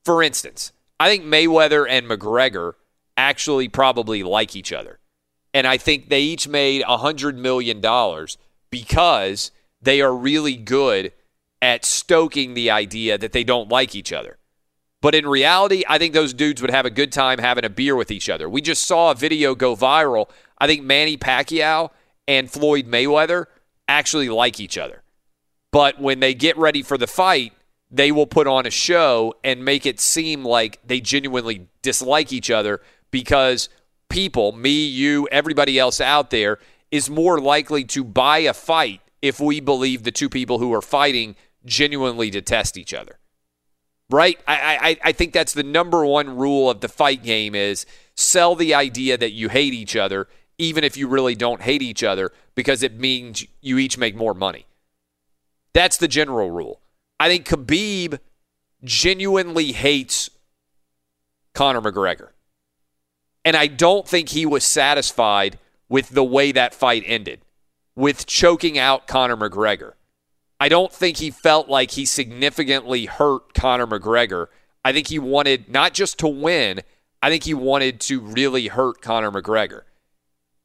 [0.04, 2.74] For instance, I think Mayweather and McGregor
[3.16, 4.97] actually probably like each other.
[5.54, 7.80] And I think they each made $100 million
[8.70, 11.12] because they are really good
[11.60, 14.38] at stoking the idea that they don't like each other.
[15.00, 17.94] But in reality, I think those dudes would have a good time having a beer
[17.94, 18.48] with each other.
[18.48, 20.28] We just saw a video go viral.
[20.58, 21.90] I think Manny Pacquiao
[22.26, 23.46] and Floyd Mayweather
[23.86, 25.02] actually like each other.
[25.70, 27.52] But when they get ready for the fight,
[27.90, 32.50] they will put on a show and make it seem like they genuinely dislike each
[32.50, 32.80] other
[33.10, 33.68] because
[34.08, 36.58] people, me, you, everybody else out there,
[36.90, 40.82] is more likely to buy a fight if we believe the two people who are
[40.82, 43.18] fighting genuinely detest each other.
[44.10, 44.38] Right?
[44.46, 47.84] I, I, I think that's the number one rule of the fight game is
[48.16, 52.02] sell the idea that you hate each other, even if you really don't hate each
[52.02, 54.66] other, because it means you each make more money.
[55.74, 56.80] That's the general rule.
[57.20, 58.18] I think Khabib
[58.82, 60.30] genuinely hates
[61.52, 62.30] Conor McGregor.
[63.48, 65.58] And I don't think he was satisfied
[65.88, 67.40] with the way that fight ended,
[67.96, 69.94] with choking out Conor McGregor.
[70.60, 74.48] I don't think he felt like he significantly hurt Conor McGregor.
[74.84, 76.82] I think he wanted not just to win,
[77.22, 79.84] I think he wanted to really hurt Conor McGregor.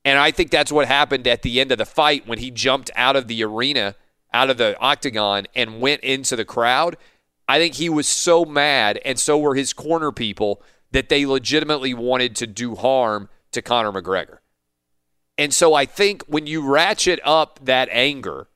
[0.04, 2.92] And I think that's what happened at the end of the fight when he jumped
[2.98, 3.96] out of the arena,
[4.34, 6.98] out of the octagon, and went into the crowd.
[7.48, 10.62] I think he was so mad, and so were his corner people,
[10.94, 14.38] that they legitimately wanted to do harm to Conor McGregor.
[15.38, 18.48] And so I think when you ratchet up that anger,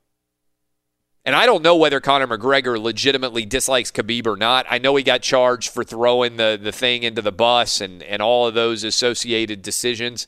[1.25, 4.65] and I don't know whether Conor McGregor legitimately dislikes Khabib or not.
[4.69, 8.21] I know he got charged for throwing the, the thing into the bus and, and
[8.21, 10.25] all of those associated decisions.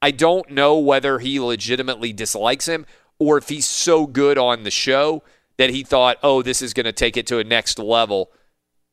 [0.00, 2.86] I don't know whether he legitimately dislikes him
[3.18, 5.24] or if he's so good on the show
[5.56, 8.30] that he thought, oh, this is going to take it to a next level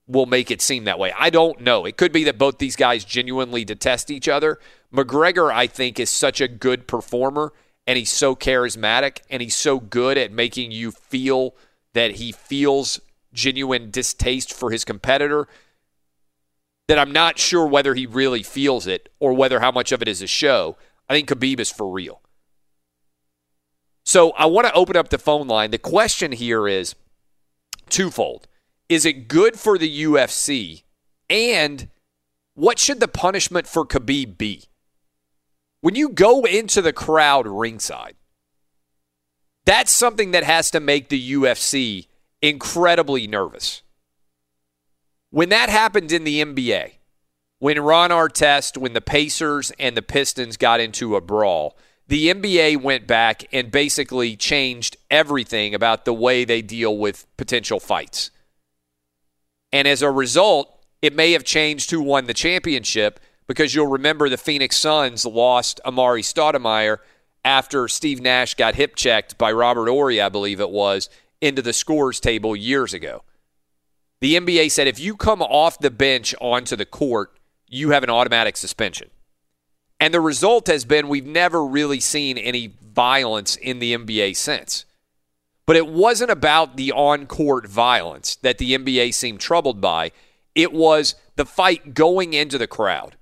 [0.08, 1.14] will make it seem that way.
[1.18, 1.86] I don't know.
[1.86, 4.60] It could be that both these guys genuinely detest each other.
[4.94, 7.54] McGregor, I think, is such a good performer
[7.88, 11.56] and he's so charismatic and he's so good at making you feel
[11.94, 13.00] that he feels
[13.34, 15.48] genuine distaste for his competitor
[16.88, 20.08] that I'm not sure whether he really feels it or whether how much of it
[20.08, 20.78] is a show.
[21.10, 22.22] I think Khabib is for real.
[24.06, 25.72] So I want to open up the phone line.
[25.72, 26.96] The question here is
[27.90, 28.48] twofold.
[28.90, 30.84] Is it good for the UFC?
[31.30, 31.88] And
[32.54, 34.64] what should the punishment for Khabib be?
[35.82, 38.16] When you go into the crowd ringside,
[39.66, 42.08] that's something that has to make the UFC
[42.42, 43.82] incredibly nervous.
[45.30, 46.92] When that happened in the NBA,
[47.60, 52.82] when Ron Artest, when the Pacers and the Pistons got into a brawl, the NBA
[52.82, 58.32] went back and basically changed everything about the way they deal with potential fights.
[59.74, 60.70] And as a result,
[61.02, 65.82] it may have changed who won the championship because you'll remember the Phoenix Suns lost
[65.84, 67.00] Amar'e Stoudemire
[67.44, 71.10] after Steve Nash got hip checked by Robert Horry, I believe it was,
[71.42, 73.24] into the scores table years ago.
[74.22, 78.10] The NBA said if you come off the bench onto the court, you have an
[78.10, 79.10] automatic suspension.
[80.00, 84.86] And the result has been we've never really seen any violence in the NBA since.
[85.66, 90.12] But it wasn't about the on court violence that the NBA seemed troubled by.
[90.56, 93.16] It was the fight going into the crowd.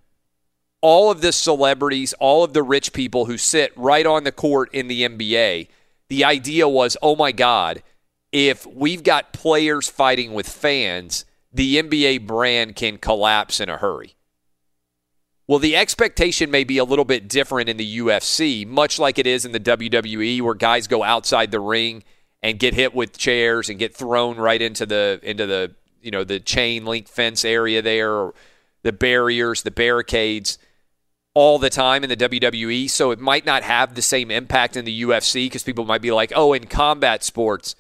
[0.82, 4.74] All of the celebrities, all of the rich people who sit right on the court
[4.74, 5.68] in the NBA,
[6.10, 7.84] the idea was oh my God,
[8.32, 14.16] if we've got players fighting with fans, the NBA brand can collapse in a hurry.
[15.48, 19.28] Well, the expectation may be a little bit different in the UFC, much like it
[19.28, 22.04] is in the WWE, where guys go outside the ring
[22.44, 26.24] and get hit with chairs and get thrown right into the into the you know
[26.24, 28.34] the chain link fence area there or
[28.84, 30.58] the barriers, the barricades
[31.34, 32.90] all the time in the WWE.
[32.90, 36.12] So it might not have the same impact in the UFC because people might be
[36.12, 37.76] like, oh, in combat sports,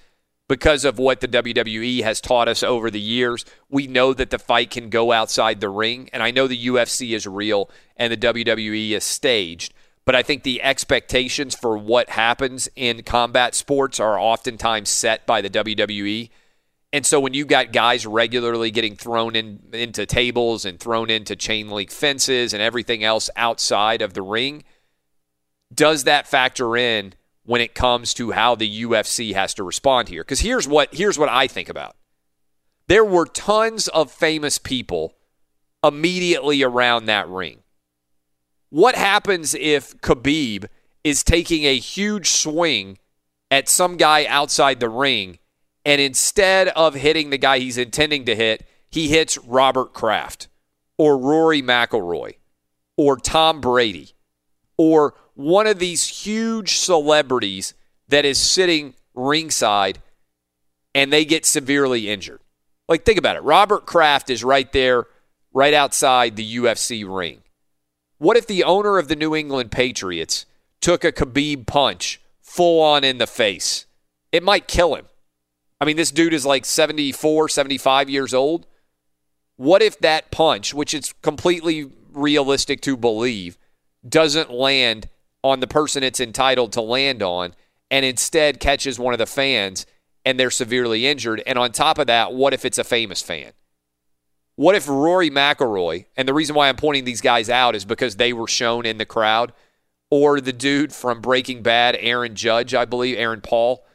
[0.47, 4.39] because of what the WWE has taught us over the years, we know that the
[4.39, 6.09] fight can go outside the ring.
[6.13, 9.73] And I know the UFC is real and the WWE is staged.
[10.05, 15.41] But I think the expectations for what happens in combat sports are oftentimes set by
[15.41, 16.29] the WWE.
[16.93, 21.35] And so when you got guys regularly getting thrown in into tables and thrown into
[21.35, 24.63] chain link fences and everything else outside of the ring,
[25.73, 30.23] does that factor in when it comes to how the UFC has to respond here?
[30.23, 31.95] Because here's what here's what I think about.
[32.87, 35.13] There were tons of famous people
[35.83, 37.60] immediately around that ring.
[38.71, 40.65] What happens if Khabib
[41.03, 42.99] is taking a huge swing
[43.51, 45.39] at some guy outside the ring,
[45.83, 50.47] and instead of hitting the guy he's intending to hit, he hits Robert Kraft
[50.97, 52.35] or Rory McIlroy
[52.95, 54.13] or Tom Brady
[54.77, 57.73] or one of these huge celebrities
[58.07, 59.99] that is sitting ringside
[60.95, 62.39] and they get severely injured.
[62.87, 63.43] Like, think about it.
[63.43, 65.07] Robert Kraft is right there,
[65.53, 67.41] right outside the UFC ring.
[68.21, 70.45] What if the owner of the New England Patriots
[70.79, 73.87] took a Khabib punch full on in the face?
[74.31, 75.07] It might kill him.
[75.81, 78.67] I mean, this dude is like 74, 75 years old.
[79.55, 83.57] What if that punch, which is completely realistic to believe,
[84.07, 85.09] doesn't land
[85.43, 87.55] on the person it's entitled to land on
[87.89, 89.87] and instead catches one of the fans
[90.23, 91.41] and they're severely injured?
[91.47, 93.53] And on top of that, what if it's a famous fan?
[94.55, 98.17] What if Rory McIlroy, and the reason why I'm pointing these guys out is because
[98.17, 99.53] they were shown in the crowd,
[100.09, 103.85] or the dude from Breaking Bad, Aaron Judge, I believe, Aaron Paul.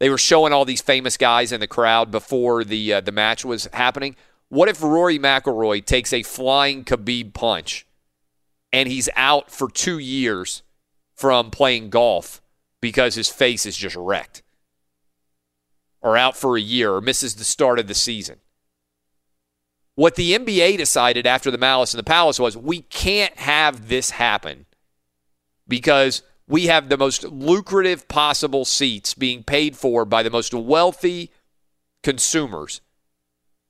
[0.00, 3.44] They were showing all these famous guys in the crowd before the uh, the match
[3.44, 4.16] was happening.
[4.48, 7.86] What if Rory McIlroy takes a flying Khabib punch
[8.72, 10.62] and he's out for two years
[11.14, 12.42] from playing golf
[12.80, 14.42] because his face is just wrecked?
[16.00, 18.40] Or out for a year or misses the start of the season?
[19.94, 24.10] What the NBA decided after the Malice in the Palace was we can't have this
[24.10, 24.66] happen
[25.68, 31.30] because we have the most lucrative possible seats being paid for by the most wealthy
[32.02, 32.80] consumers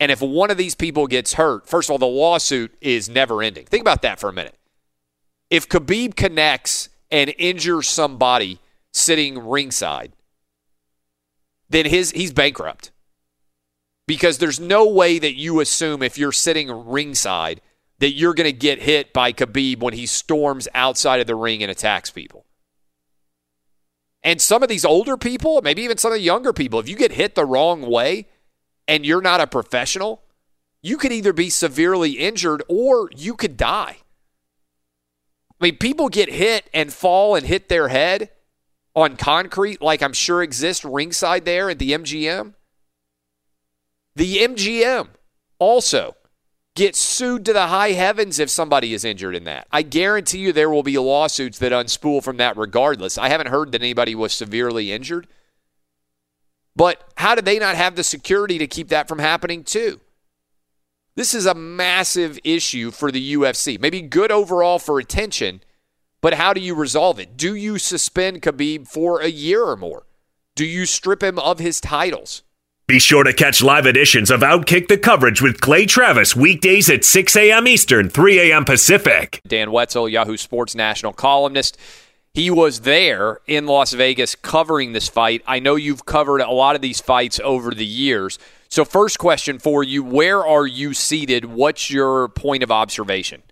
[0.03, 3.41] and if one of these people gets hurt, first of all, the lawsuit is never
[3.41, 3.67] ending.
[3.67, 4.59] Think about that for a minute.
[5.49, 8.59] If Khabib connects and injures somebody
[8.93, 10.13] sitting ringside,
[11.71, 12.91] then his he's bankrupt.
[14.07, 17.61] Because there's no way that you assume if you're sitting ringside
[17.99, 21.63] that you're going to get hit by Khabib when he storms outside of the ring
[21.63, 22.45] and attacks people.
[24.25, 26.97] And some of these older people, maybe even some of the younger people, if you
[26.97, 28.29] get hit the wrong way,
[28.89, 30.23] and you're not a professional,
[30.83, 33.99] you could either be severely injured or you could die.
[35.61, 38.31] I mean, people get hit and fall and hit their head
[38.95, 42.55] on concrete, like I'm sure exists ringside there at the MGM.
[44.15, 45.09] The MGM
[45.59, 46.17] also
[46.75, 49.67] gets sued to the high heavens if somebody is injured in that.
[49.71, 53.19] I guarantee you there will be lawsuits that unspool from that regardless.
[53.19, 55.27] I haven't heard that anybody was severely injured.
[56.75, 60.01] But how did they not have the security to keep that from happening too?
[61.15, 63.79] This is a massive issue for the UFC.
[63.79, 65.63] Maybe good overall for attention,
[66.23, 67.37] but how do you resolve it?
[67.37, 70.07] Do you suspend Khabib for a year or more?
[70.55, 72.43] Do you strip him of his titles?
[72.89, 77.05] Be sure to catch live editions of Outkick the coverage with Clay Travis weekdays at
[77.05, 77.69] 6 a.m.
[77.69, 78.65] Eastern, 3 a.m.
[78.65, 79.41] Pacific.
[79.47, 81.79] Dan Wetzel, Yahoo Sports national columnist.
[82.35, 85.43] He was there in Las Vegas covering this fight.
[85.47, 88.37] I know you've covered a lot of these fights over the years.
[88.69, 91.45] So, first question for you Where are you seated?
[91.45, 93.45] What's your point of observation?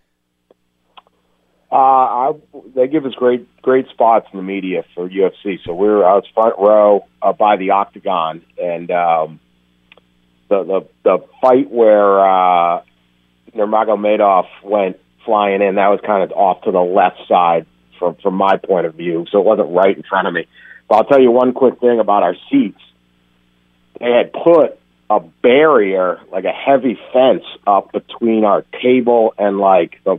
[1.73, 2.33] Uh, I,
[2.75, 5.59] they give us great great spots in the media for UFC.
[5.64, 9.41] So we're was front row uh, by the octagon, and um,
[10.49, 12.83] the the the fight where uh,
[13.55, 17.66] Nurmagomedov went flying in that was kind of off to the left side
[18.01, 20.47] from from my point of view, so it wasn't right in front of me.
[20.89, 22.81] But I'll tell you one quick thing about our seats.
[24.01, 30.01] They had put a barrier, like a heavy fence, up between our table and like
[30.05, 30.18] the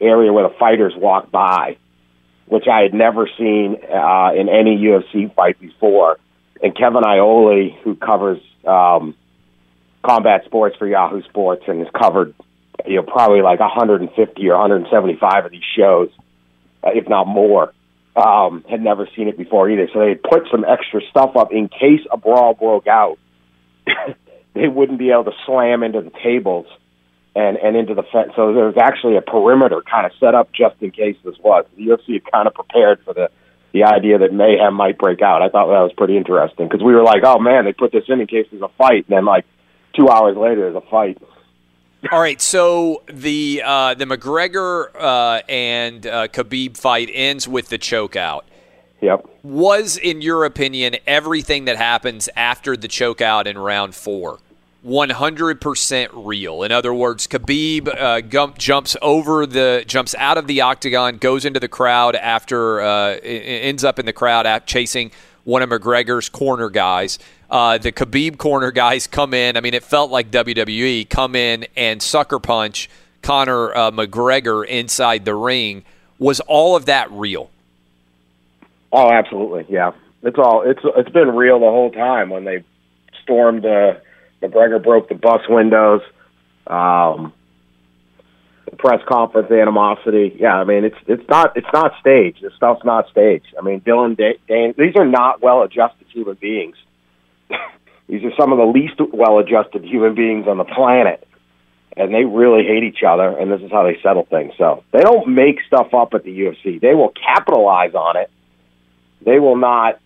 [0.00, 1.76] area where the fighters walk by,
[2.46, 6.18] which I had never seen uh, in any UFC fight before.
[6.62, 9.14] And Kevin Iole, who covers um,
[10.04, 12.34] combat sports for Yahoo Sports and has covered,
[12.86, 16.10] you know, probably like 150 or 175 of these shows,
[16.82, 17.72] uh, if not more.
[18.16, 19.88] Um, had never seen it before either.
[19.92, 23.16] So they had put some extra stuff up in case a brawl broke out.
[24.54, 26.66] they wouldn't be able to slam into the tables
[27.38, 28.32] and and into the fence.
[28.34, 31.64] So there was actually a perimeter kind of set up just in case this was.
[31.76, 33.30] The UFC had kind of prepared for the
[33.72, 35.40] the idea that mayhem might break out.
[35.40, 38.04] I thought that was pretty interesting because we were like, oh man, they put this
[38.08, 39.44] in in case there's a fight, and then like
[39.94, 41.18] two hours later, there's a fight.
[42.12, 47.78] All right, so the uh, the McGregor uh, and uh, Khabib fight ends with the
[47.78, 48.42] chokeout.
[49.00, 49.28] Yep.
[49.44, 54.40] Was, in your opinion, everything that happens after the chokeout in round four
[54.86, 56.62] 100% real?
[56.62, 61.44] In other words, Khabib uh, gump, jumps over the jumps out of the octagon, goes
[61.44, 65.10] into the crowd after uh, ends up in the crowd chasing
[65.44, 67.18] one of McGregor's corner guys.
[67.50, 69.56] Uh, the Khabib corner guys come in.
[69.56, 72.90] I mean, it felt like WWE come in and sucker punch
[73.22, 75.84] Conor uh, McGregor inside the ring.
[76.18, 77.50] Was all of that real?
[78.92, 79.66] Oh, absolutely.
[79.68, 82.30] Yeah, it's all it's it's been real the whole time.
[82.30, 82.64] When they
[83.22, 83.94] stormed, uh,
[84.42, 86.02] McGregor broke the bus windows.
[86.66, 87.32] Um,
[88.70, 90.36] the press conference animosity.
[90.38, 92.42] Yeah, I mean it's it's not it's not staged.
[92.42, 93.54] This stuff's not staged.
[93.58, 94.76] I mean Dillon Danis.
[94.76, 96.76] These are not well-adjusted human beings.
[98.08, 101.26] these are some of the least well-adjusted human beings on the planet,
[101.96, 103.28] and they really hate each other.
[103.28, 104.52] And this is how they settle things.
[104.58, 106.80] So they don't make stuff up at the UFC.
[106.80, 108.30] They will capitalize on it.
[109.22, 109.98] They will not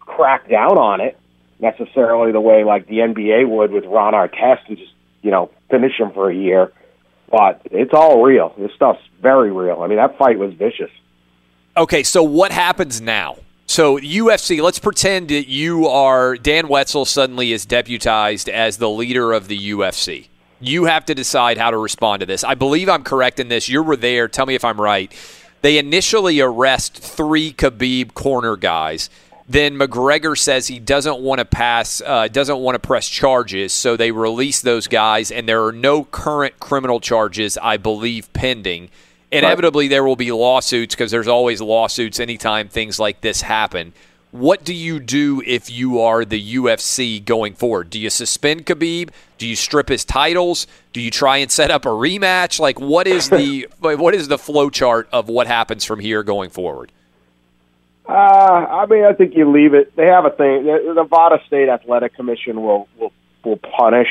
[0.00, 1.18] crack down on it
[1.60, 4.92] necessarily the way like the NBA would with Ron Artest and just
[5.22, 6.72] you know finish him for a year
[7.30, 8.54] but it's all real.
[8.56, 9.82] This stuff's very real.
[9.82, 10.90] I mean, that fight was vicious.
[11.76, 13.36] Okay, so what happens now?
[13.66, 19.32] So UFC, let's pretend that you are Dan Wetzel suddenly is deputized as the leader
[19.32, 20.28] of the UFC.
[20.60, 22.44] You have to decide how to respond to this.
[22.44, 23.68] I believe I'm correct in this.
[23.68, 24.28] You were there.
[24.28, 25.12] Tell me if I'm right.
[25.62, 29.10] They initially arrest three Khabib corner guys
[29.48, 33.96] then McGregor says he doesn't want to pass, uh, doesn't want to press charges, so
[33.96, 38.90] they release those guys, and there are no current criminal charges, I believe, pending.
[39.30, 43.92] Inevitably, there will be lawsuits because there's always lawsuits anytime things like this happen.
[44.32, 47.90] What do you do if you are the UFC going forward?
[47.90, 49.10] Do you suspend Khabib?
[49.38, 50.66] Do you strip his titles?
[50.92, 52.58] Do you try and set up a rematch?
[52.58, 56.50] Like, what is the what is the flow chart of what happens from here going
[56.50, 56.92] forward?
[58.08, 59.96] Uh, I mean, I think you leave it.
[59.96, 60.64] They have a thing.
[60.64, 63.12] The Nevada State Athletic Commission will will
[63.44, 64.08] will punish.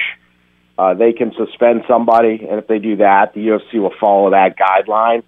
[0.77, 4.57] Uh, they can suspend somebody, and if they do that, the UFC will follow that
[4.57, 5.23] guideline.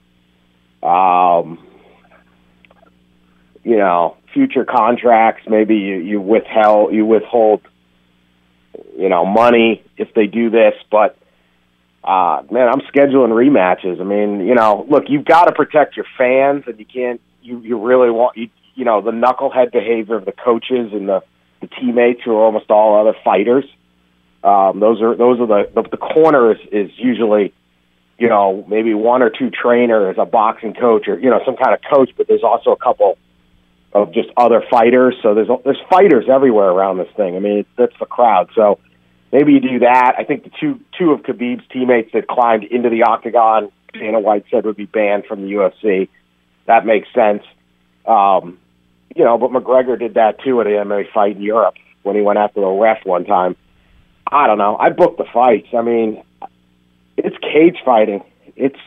[0.83, 1.65] Um,
[3.63, 7.61] you know, future contracts, maybe you, you withheld you withhold,
[8.97, 10.73] you know, money if they do this.
[10.91, 11.17] But
[12.03, 13.99] uh, man, I'm scheduling rematches.
[13.99, 17.21] I mean, you know, look, you've got to protect your fans, and you can't.
[17.47, 21.23] You you really want you you know the knucklehead behavior of the coaches and the,
[21.61, 23.63] the teammates who are almost all other fighters.
[24.43, 27.53] Um, those are those are the the, the corner is, is usually
[28.19, 31.73] you know maybe one or two trainers, a boxing coach, or you know some kind
[31.73, 33.17] of coach, but there's also a couple
[33.93, 35.15] of just other fighters.
[35.23, 37.37] So there's there's fighters everywhere around this thing.
[37.37, 38.49] I mean, that's the crowd.
[38.55, 38.79] So
[39.31, 40.15] maybe you do that.
[40.19, 44.45] I think the two two of Khabib's teammates that climbed into the octagon, Dana White
[44.51, 46.09] said would be banned from the UFC.
[46.67, 47.43] That makes sense.
[48.05, 48.59] Um,
[49.15, 52.21] you know, but McGregor did that too at an MMA fight in Europe when he
[52.21, 53.55] went after a ref one time.
[54.29, 54.77] I don't know.
[54.77, 55.69] I booked the fights.
[55.75, 56.23] I mean,
[57.15, 58.23] it's cage fighting.
[58.55, 58.79] It's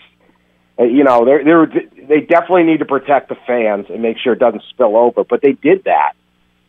[0.78, 4.34] uh, you know they they they definitely need to protect the fans and make sure
[4.34, 5.24] it doesn't spill over.
[5.24, 6.12] But they did that.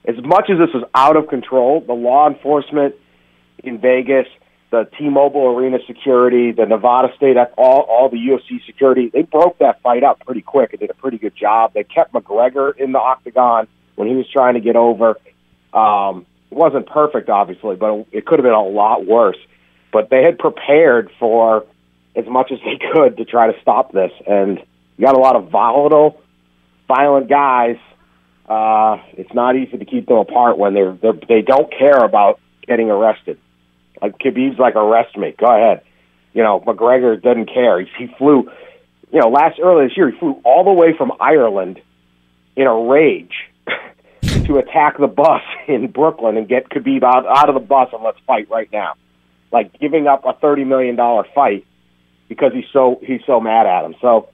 [0.05, 2.95] As much as this was out of control, the law enforcement
[3.63, 4.27] in Vegas
[4.71, 9.11] the T-Mobile Arena security, the Nevada State, all all the UFC security.
[9.13, 11.73] They broke that fight up pretty quick and did a pretty good job.
[11.73, 15.17] They kept McGregor in the octagon when he was trying to get over.
[15.73, 19.37] Um, it wasn't perfect, obviously, but it could have been a lot worse.
[19.91, 21.65] But they had prepared for
[22.15, 24.57] as much as they could to try to stop this, and
[24.97, 26.21] you got a lot of volatile,
[26.87, 27.77] violent guys.
[28.47, 32.39] Uh, it's not easy to keep them apart when they're, they're they don't care about
[32.65, 33.37] getting arrested.
[34.01, 35.33] Like Khabib's like, arrest me.
[35.37, 35.81] Go ahead.
[36.33, 37.79] You know, McGregor doesn't care.
[37.81, 38.49] He, he flew,
[39.11, 41.81] you know, last earlier this year, he flew all the way from Ireland
[42.55, 43.33] in a rage
[44.21, 48.03] to attack the bus in Brooklyn and get Khabib out, out of the bus and
[48.03, 48.93] let's fight right now.
[49.51, 51.65] Like giving up a thirty million dollar fight
[52.29, 53.95] because he's so he's so mad at him.
[53.99, 54.29] So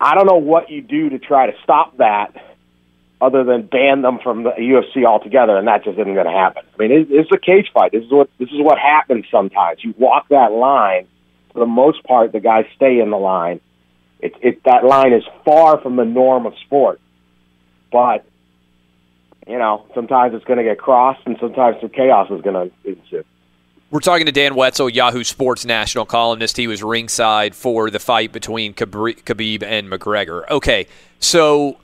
[0.00, 2.34] I don't know what you do to try to stop that
[3.20, 6.64] other than ban them from the UFC altogether, and that just isn't going to happen.
[6.74, 7.92] I mean, it, it's a cage fight.
[7.92, 9.84] This is what this is what happens sometimes.
[9.84, 11.06] You walk that line.
[11.52, 13.60] For the most part, the guys stay in the line.
[14.20, 17.00] It, it that line is far from the norm of sport,
[17.90, 18.24] but
[19.46, 22.88] you know sometimes it's going to get crossed, and sometimes some chaos is going to
[22.88, 23.24] ensue.
[23.90, 26.56] We're talking to Dan Wetzel, Yahoo Sports national columnist.
[26.56, 30.48] He was ringside for the fight between Khabib and McGregor.
[30.48, 30.86] Okay,
[31.18, 31.76] so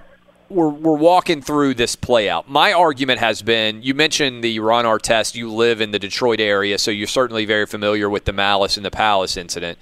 [0.48, 2.48] we're, we're walking through this play out.
[2.48, 5.34] My argument has been you mentioned the Ron Artest.
[5.34, 8.86] You live in the Detroit area, so you're certainly very familiar with the Malice and
[8.86, 9.78] the Palace incident.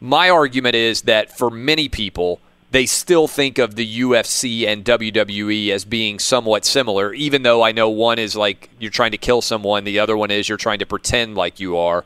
[0.00, 2.40] My argument is that for many people,
[2.70, 7.72] they still think of the UFC and WWE as being somewhat similar, even though I
[7.72, 10.78] know one is like you're trying to kill someone, the other one is you're trying
[10.78, 12.04] to pretend like you are.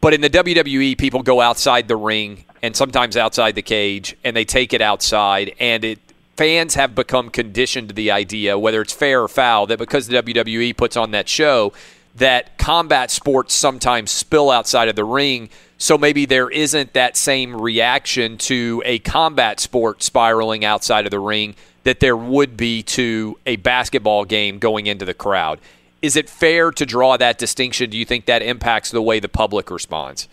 [0.00, 4.34] But in the WWE, people go outside the ring and sometimes outside the cage, and
[4.34, 5.98] they take it outside, and it
[6.40, 10.22] fans have become conditioned to the idea, whether it's fair or foul, that because the
[10.22, 11.70] WWE puts on that show,
[12.14, 15.50] that combat sports sometimes spill outside of the ring.
[15.76, 21.18] So maybe there isn't that same reaction to a combat sport spiraling outside of the
[21.18, 25.60] ring that there would be to a basketball game going into the crowd.
[26.00, 27.90] Is it fair to draw that distinction?
[27.90, 30.26] Do you think that impacts the way the public responds?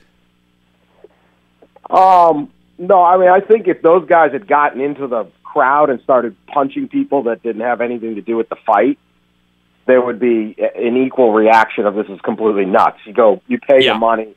[1.90, 5.28] Um, no, I mean, I think if those guys had gotten into the
[5.58, 9.00] crowd and started punching people that didn't have anything to do with the fight,
[9.88, 12.98] there would be an equal reaction of this is completely nuts.
[13.06, 13.94] You go, you pay Yeah.
[13.94, 14.36] the money.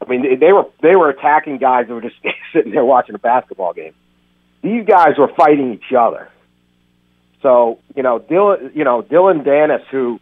[0.00, 2.16] I mean, they were they were attacking guys that were just
[2.52, 3.94] sitting there watching a basketball game.
[4.62, 6.28] These guys were fighting each other.
[7.42, 10.20] So you know, Dylan, you know Dillon Danis, who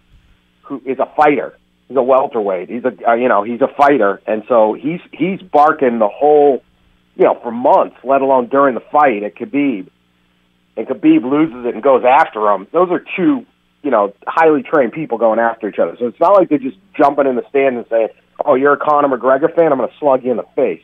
[0.62, 1.57] who is a fighter.
[1.88, 2.68] He's a welterweight.
[2.70, 6.62] He's a uh, you know he's a fighter, and so he's he's barking the whole
[7.17, 9.89] you know for months, let alone during the fight at Khabib.
[10.77, 12.67] And Khabib loses it and goes after him.
[12.73, 13.47] Those are two
[13.83, 15.97] you know highly trained people going after each other.
[15.99, 18.09] So it's not like they're just jumping in the stands and saying,
[18.45, 19.73] "Oh, you're a Conor McGregor fan.
[19.73, 20.83] I'm going to slug you in the face."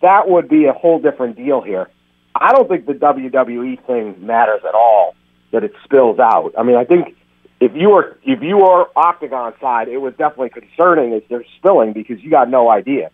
[0.00, 1.88] That would be a whole different deal here.
[2.34, 5.14] I don't think the WWE thing matters at all
[5.52, 6.52] that it spills out.
[6.58, 7.14] I mean, I think
[7.60, 11.92] if you were if you were Octagon side, it was definitely concerning as they're spilling
[11.92, 13.10] because you got no idea.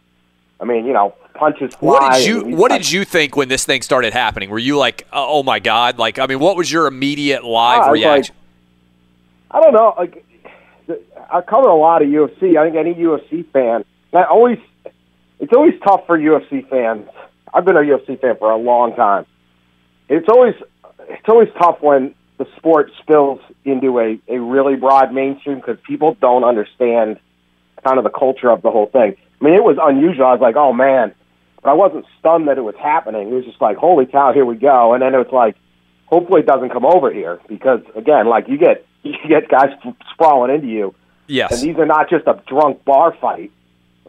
[0.61, 1.89] I mean, you know, punches fly.
[1.89, 4.51] What did you What did you think when this thing started happening?
[4.51, 5.99] Were you like, oh, oh my god?
[5.99, 8.35] Like, I mean, what was your immediate live I was like- reaction?
[9.51, 9.95] I don't know.
[9.97, 10.25] Like,
[11.33, 12.57] I cover a lot of UFC.
[12.59, 13.85] I think any UFC fan.
[14.13, 14.59] I always,
[15.39, 17.09] it's always tough for UFC fans.
[17.55, 19.25] I've been a UFC fan for a long time.
[20.09, 20.55] It's always,
[21.09, 26.15] it's always tough when the sport spills into a a really broad mainstream because people
[26.21, 27.19] don't understand
[27.85, 29.17] kind of the culture of the whole thing.
[29.41, 30.26] I mean, it was unusual.
[30.26, 31.14] I was like, oh man,
[31.62, 33.28] but I wasn't stunned that it was happening.
[33.28, 34.95] It was just like, holy cow, here we go.
[34.95, 35.57] And then it was like,
[36.07, 39.70] hopefully it doesn't come over here because again, like you get you get guys
[40.12, 40.95] sprawling into you,
[41.26, 41.53] Yes.
[41.53, 43.53] and these are not just a drunk bar fight.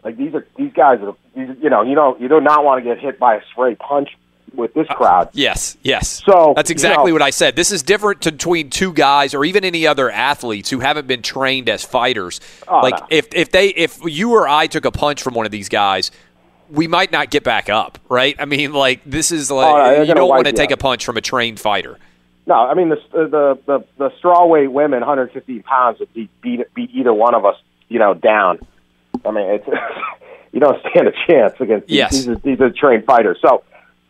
[0.02, 2.82] Like these are these guys are these, you know you don't you do not want
[2.82, 4.16] to get hit by a stray punch
[4.54, 5.28] with this uh, crowd.
[5.32, 6.22] Yes, yes.
[6.24, 7.56] So That's you exactly know- what I said.
[7.56, 11.68] This is different between two guys or even any other athletes who haven't been trained
[11.68, 12.40] as fighters.
[12.68, 13.06] Oh, like no.
[13.10, 16.10] if if they if you or I took a punch from one of these guys,
[16.70, 18.36] we might not get back up, right?
[18.38, 20.74] I mean, like this is oh, like Oh, you don't want to take out.
[20.74, 21.98] a punch from a trained fighter.
[22.46, 26.74] No, I mean the uh, the the the strawweight women, 150 pounds, would beat beat
[26.74, 27.56] beat either one of us,
[27.88, 28.58] you know, down.
[29.24, 29.66] I mean, it's
[30.52, 31.96] you don't stand a chance against these.
[31.96, 32.12] Yes.
[32.12, 33.38] These are, these are trained fighters.
[33.40, 33.62] So,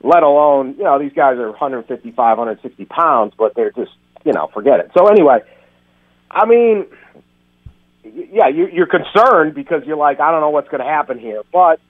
[0.03, 3.93] let alone you know these guys are 155, 160 pounds, but they're just
[4.25, 4.91] you know forget it.
[4.97, 5.41] So anyway,
[6.31, 6.87] I mean,
[8.05, 11.43] yeah, you, you're concerned because you're like, I don't know what's going to happen here,
[11.53, 11.81] but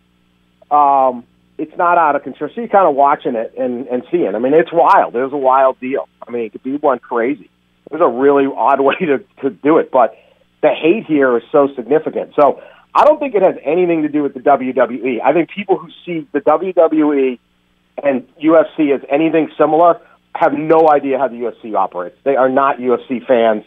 [0.74, 1.24] um,
[1.58, 2.50] it's not out of control.
[2.54, 4.34] So you're kind of watching it and, and seeing.
[4.34, 5.14] I mean, it's wild.
[5.14, 6.08] It was a wild deal.
[6.26, 7.50] I mean, Khabib went crazy.
[7.86, 10.16] It was a really odd way to, to do it, but
[10.62, 12.32] the hate here is so significant.
[12.34, 12.62] So
[12.94, 15.20] I don't think it has anything to do with the WWE.
[15.22, 17.38] I think people who see the WWE
[18.03, 20.01] and UFC is anything similar
[20.34, 22.16] have no idea how the UFC operates.
[22.24, 23.64] They are not UFC fans,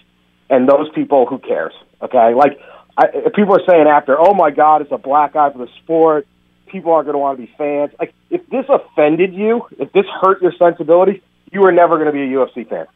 [0.49, 1.73] and those people, who cares?
[2.01, 2.59] Okay, like
[2.97, 6.27] I, people are saying after, "Oh my God, it's a black eye for the sport,"
[6.67, 7.91] people aren't going to want to be fans.
[7.99, 11.21] Like if this offended you, if this hurt your sensibilities,
[11.51, 12.87] you are never going to be a UFC fan.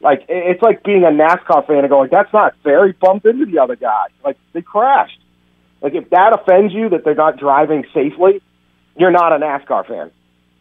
[0.00, 3.46] Like it's like being a NASCAR fan and going, "That's not fair." He bumped into
[3.46, 4.06] the other guy.
[4.24, 5.20] Like they crashed.
[5.82, 8.42] Like if that offends you that they're not driving safely,
[8.96, 10.10] you're not a NASCAR fan.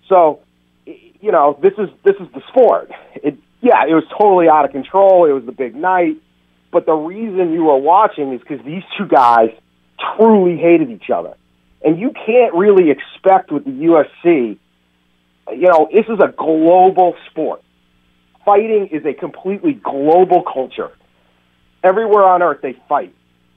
[0.09, 0.39] So,
[0.85, 2.91] you know, this is this is the sport.
[3.15, 5.25] It yeah, it was totally out of control.
[5.25, 6.17] It was the big night,
[6.71, 9.49] but the reason you were watching is because these two guys
[10.15, 11.35] truly hated each other,
[11.83, 14.57] and you can't really expect with the UFC.
[15.51, 17.61] You know, this is a global sport.
[18.45, 20.91] Fighting is a completely global culture.
[21.83, 23.13] Everywhere on earth, they fight.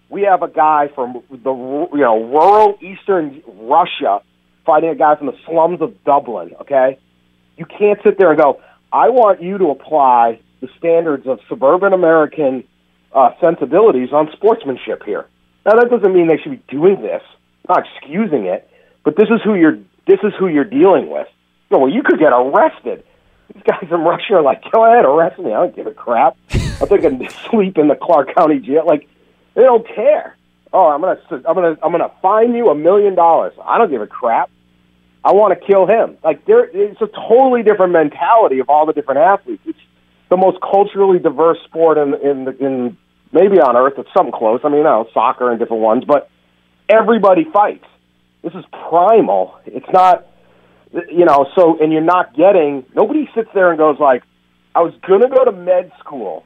[0.09, 4.21] We have a guy from the you know rural eastern Russia
[4.65, 6.55] fighting a guy from the slums of Dublin.
[6.63, 6.99] Okay,
[7.57, 8.61] you can't sit there and go,
[8.93, 12.65] "I want you to apply the standards of suburban American
[13.13, 15.27] uh, sensibilities on sportsmanship here."
[15.65, 17.23] Now that doesn't mean they should be doing this.
[17.69, 18.69] I'm not excusing it,
[19.05, 21.29] but this is who you're this is who you're dealing with.
[21.71, 23.05] No, well, you could get arrested.
[23.55, 25.53] These guys from Russia are like, "Go ahead, arrest me.
[25.53, 26.37] I don't give a crap.
[26.53, 29.09] I'm thinking sleep in the Clark County jail." Like
[29.55, 30.37] they don't care.
[30.73, 33.53] Oh, I'm gonna I'm gonna I'm gonna fine you a million dollars.
[33.63, 34.51] I don't give a crap.
[35.25, 36.17] I want to kill him.
[36.25, 39.63] Like there, it's a totally different mentality of all the different athletes.
[39.67, 39.79] It's
[40.31, 42.97] the most culturally diverse sport in in in
[43.33, 43.95] maybe on earth.
[43.99, 44.61] It's something close.
[44.65, 46.31] I mean, you know, soccer and different ones, but
[46.89, 47.85] everybody fights.
[48.43, 49.57] This is primal.
[49.67, 50.27] It's not,
[51.11, 51.47] you know.
[51.55, 52.85] So, and you're not getting.
[52.95, 54.23] Nobody sits there and goes like,
[54.75, 56.45] "I was gonna go to med school,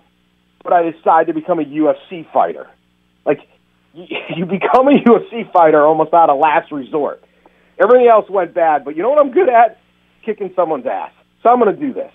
[0.62, 2.66] but I decided to become a UFC fighter."
[3.24, 3.41] Like
[4.37, 7.23] you, become a UFC fighter almost out of last resort.
[7.83, 9.79] Everything else went bad, but you know what I'm good at?
[10.25, 11.13] Kicking someone's ass.
[11.43, 12.13] So I'm going to do this,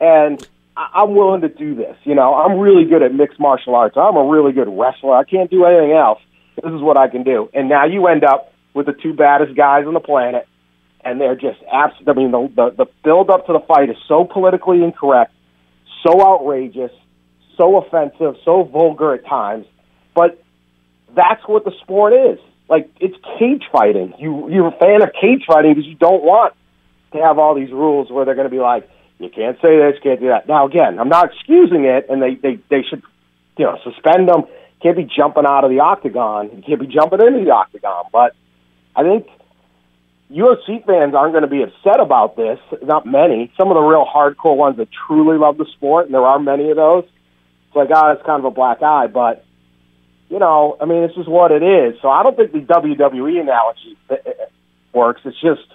[0.00, 0.46] and
[0.76, 1.96] I'm willing to do this.
[2.04, 3.96] You know, I'm really good at mixed martial arts.
[3.96, 5.14] I'm a really good wrestler.
[5.14, 6.20] I can't do anything else.
[6.62, 7.48] This is what I can do.
[7.54, 10.46] And now you end up with the two baddest guys on the planet,
[11.02, 11.94] and they're just abs.
[12.06, 15.32] I mean, the the, the build up to the fight is so politically incorrect,
[16.04, 16.92] so outrageous,
[17.56, 19.66] so offensive, so vulgar at times.
[20.14, 20.42] But
[21.14, 22.38] that's what the sport is.
[22.68, 24.14] Like it's cage fighting.
[24.18, 26.54] You you're a fan of cage fighting because you don't want
[27.12, 28.88] to have all these rules where they're going to be like,
[29.18, 30.46] you can't say this, you can't do that.
[30.46, 33.02] Now again, I'm not excusing it, and they they they should,
[33.58, 34.44] you know, suspend them.
[34.82, 36.50] Can't be jumping out of the octagon.
[36.56, 38.04] You can't be jumping into the octagon.
[38.12, 38.34] But
[38.96, 39.26] I think
[40.30, 42.58] UFC fans aren't going to be upset about this.
[42.82, 43.52] Not many.
[43.58, 46.70] Some of the real hardcore ones that truly love the sport, and there are many
[46.70, 47.04] of those.
[47.66, 49.44] It's like, ah, it's kind of a black eye, but
[50.30, 52.00] you know, I mean, this is what it is.
[52.00, 54.32] So I don't think the WWE analogy uh, uh,
[54.94, 55.20] works.
[55.24, 55.66] It's just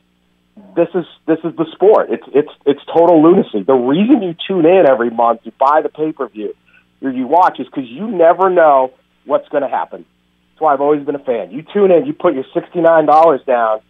[0.76, 2.10] this is this is the sport.
[2.10, 3.64] It's it's it's total lunacy.
[3.64, 6.56] The reason you tune in every month, you buy the pay per view,
[7.02, 8.94] or you watch, is because you never know
[9.26, 10.06] what's going to happen.
[10.54, 11.52] That's why I've always been a fan.
[11.52, 13.82] You tune in, you put your sixty nine dollars down,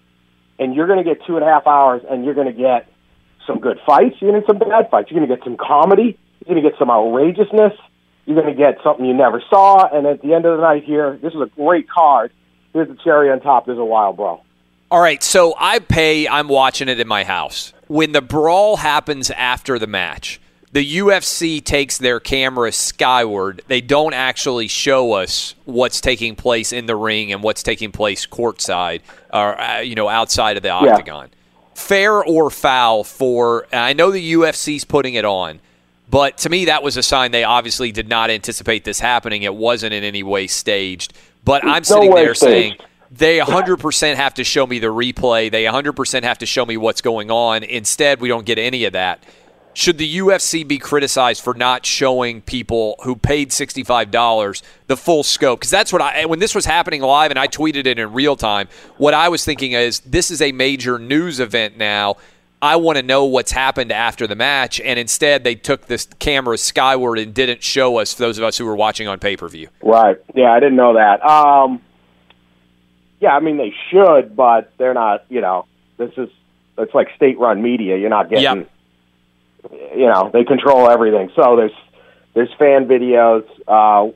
[0.58, 2.90] and you're going to get two and a half hours, and you're going to get
[3.46, 4.16] some good fights.
[4.20, 5.12] You're going to get some bad fights.
[5.12, 6.18] You're going to get some comedy.
[6.40, 7.74] You're going to get some outrageousness.
[8.26, 9.88] You're going to get something you never saw.
[9.96, 12.32] And at the end of the night, here, this is a great card.
[12.74, 13.66] Here's the cherry on top.
[13.66, 14.46] There's a wild brawl.
[14.92, 17.74] All right, so I pay, I'm watching it in my house.
[17.88, 20.40] When the brawl happens after the match,
[20.76, 23.62] the UFC takes their camera skyward.
[23.70, 28.28] They don't actually show us what's taking place in the ring and what's taking place
[28.28, 29.00] courtside
[29.32, 31.30] or uh, you know outside of the octagon.
[31.76, 35.62] Fair or foul for I know the UFC's putting it on,
[36.10, 39.44] but to me that was a sign they obviously did not anticipate this happening.
[39.44, 41.14] It wasn't in any way staged.
[41.44, 42.52] But I'm sitting there staged.
[42.52, 42.78] saying
[43.12, 45.52] they 100% have to show me the replay.
[45.52, 47.64] They 100% have to show me what's going on.
[47.64, 49.24] Instead, we don't get any of that.
[49.74, 55.60] Should the UFC be criticized for not showing people who paid $65 the full scope?
[55.60, 58.38] Because that's what I, when this was happening live and I tweeted it in real
[58.38, 62.16] time, what I was thinking is this is a major news event now.
[62.62, 64.80] I want to know what's happened after the match.
[64.80, 68.66] And instead, they took this camera skyward and didn't show us, those of us who
[68.66, 69.68] were watching on pay per view.
[69.84, 70.18] Right.
[70.34, 71.24] Yeah, I didn't know that.
[71.26, 71.82] Um,
[73.20, 75.26] yeah, I mean they should, but they're not.
[75.30, 75.66] You know,
[75.98, 76.30] this is
[76.78, 77.98] it's like state-run media.
[77.98, 78.68] You're not getting.
[79.96, 81.32] You know, they control everything.
[81.36, 81.72] So there's
[82.34, 83.46] there's fan videos.
[83.68, 84.12] Uh,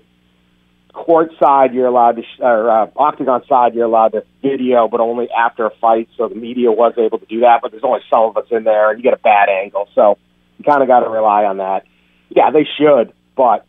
[0.94, 5.00] court side, you're allowed to, sh- or uh, octagon side, you're allowed to video, but
[5.00, 6.10] only after a fight.
[6.18, 8.64] So the media was able to do that, but there's only some of us in
[8.64, 9.88] there, and you get a bad angle.
[9.96, 10.18] So
[10.58, 11.86] you kind of got to rely on that.
[12.30, 13.66] Yeah, they should, but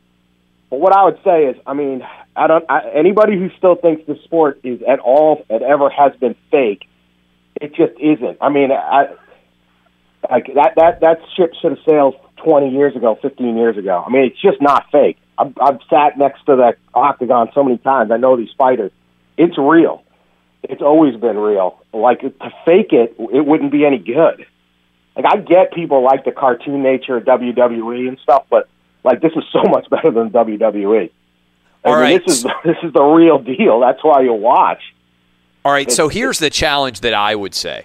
[0.71, 2.03] but what I would say is, I mean,
[2.37, 2.64] I don't.
[2.68, 6.87] I, anybody who still thinks the sport is at all, it ever has been fake,
[7.61, 8.39] it just isn't.
[8.41, 9.14] I mean, I
[10.31, 14.05] like that that that ship should have sailed twenty years ago, fifteen years ago.
[14.07, 15.16] I mean, it's just not fake.
[15.41, 18.11] I've, I've sat next to that octagon so many times.
[18.11, 18.93] I know these fighters.
[19.38, 20.03] It's real.
[20.62, 21.80] It's always been real.
[21.93, 24.45] Like to fake it, it wouldn't be any good.
[25.16, 28.68] Like I get people like the cartoon nature of WWE and stuff, but
[29.03, 31.11] like this is so much better than WWE.
[31.82, 32.26] I All mean, right.
[32.26, 33.80] this is this is the real deal.
[33.80, 34.82] That's why you'll watch.
[35.64, 37.84] All right, so here's the challenge that I would say.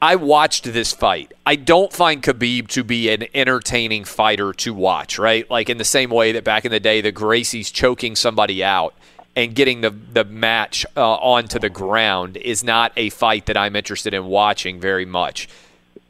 [0.00, 1.32] I watched this fight.
[1.46, 5.50] I don't find Khabib to be an entertaining fighter to watch, right?
[5.50, 8.94] Like in the same way that back in the day, the Gracie's choking somebody out
[9.34, 13.74] and getting the, the match uh, onto the ground is not a fight that I'm
[13.74, 15.48] interested in watching very much.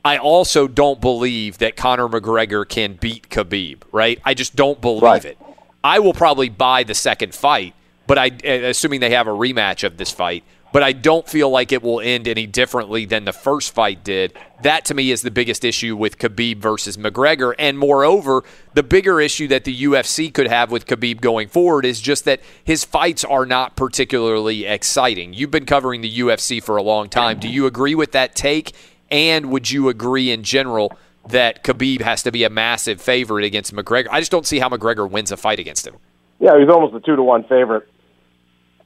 [0.05, 4.21] I also don't believe that Conor McGregor can beat Khabib, right?
[4.25, 5.25] I just don't believe Right.
[5.25, 5.39] it.
[5.83, 7.75] I will probably buy the second fight,
[8.09, 10.43] but I assuming they have a rematch of this fight,
[10.77, 14.35] but I don't feel like it will end any differently than the first fight did.
[14.61, 19.19] That to me is the biggest issue with Khabib versus McGregor, and moreover, the bigger
[19.19, 23.25] issue that the UFC could have with Khabib going forward is just that his fights
[23.25, 25.33] are not particularly exciting.
[25.33, 27.39] You've been covering the UFC for a long time.
[27.39, 28.75] Do you agree with that take?
[29.11, 30.93] And would you agree in general
[31.27, 34.09] that Khabib has to be a massive favorite against McGregor?
[34.11, 35.97] I just don't see how McGregor wins a fight against him.
[36.39, 37.89] Yeah, he was almost a two to one favorite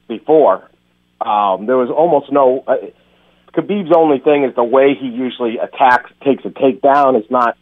[0.07, 0.69] before.
[1.21, 2.63] Um, there was almost no.
[2.67, 2.91] Uh,
[3.53, 7.19] Khabib's only thing is the way he usually attacks, takes a takedown.
[7.19, 7.57] is not.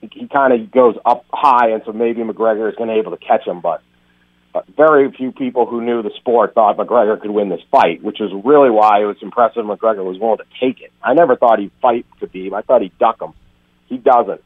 [0.00, 3.16] He, he kind of goes up high, and so maybe McGregor is going to able
[3.16, 3.60] to catch him.
[3.60, 3.82] But
[4.54, 8.20] uh, very few people who knew the sport thought McGregor could win this fight, which
[8.20, 10.92] is really why it was impressive McGregor was willing to take it.
[11.02, 12.54] I never thought he'd fight Khabib.
[12.54, 13.34] I thought he'd duck him.
[13.86, 14.40] He doesn't.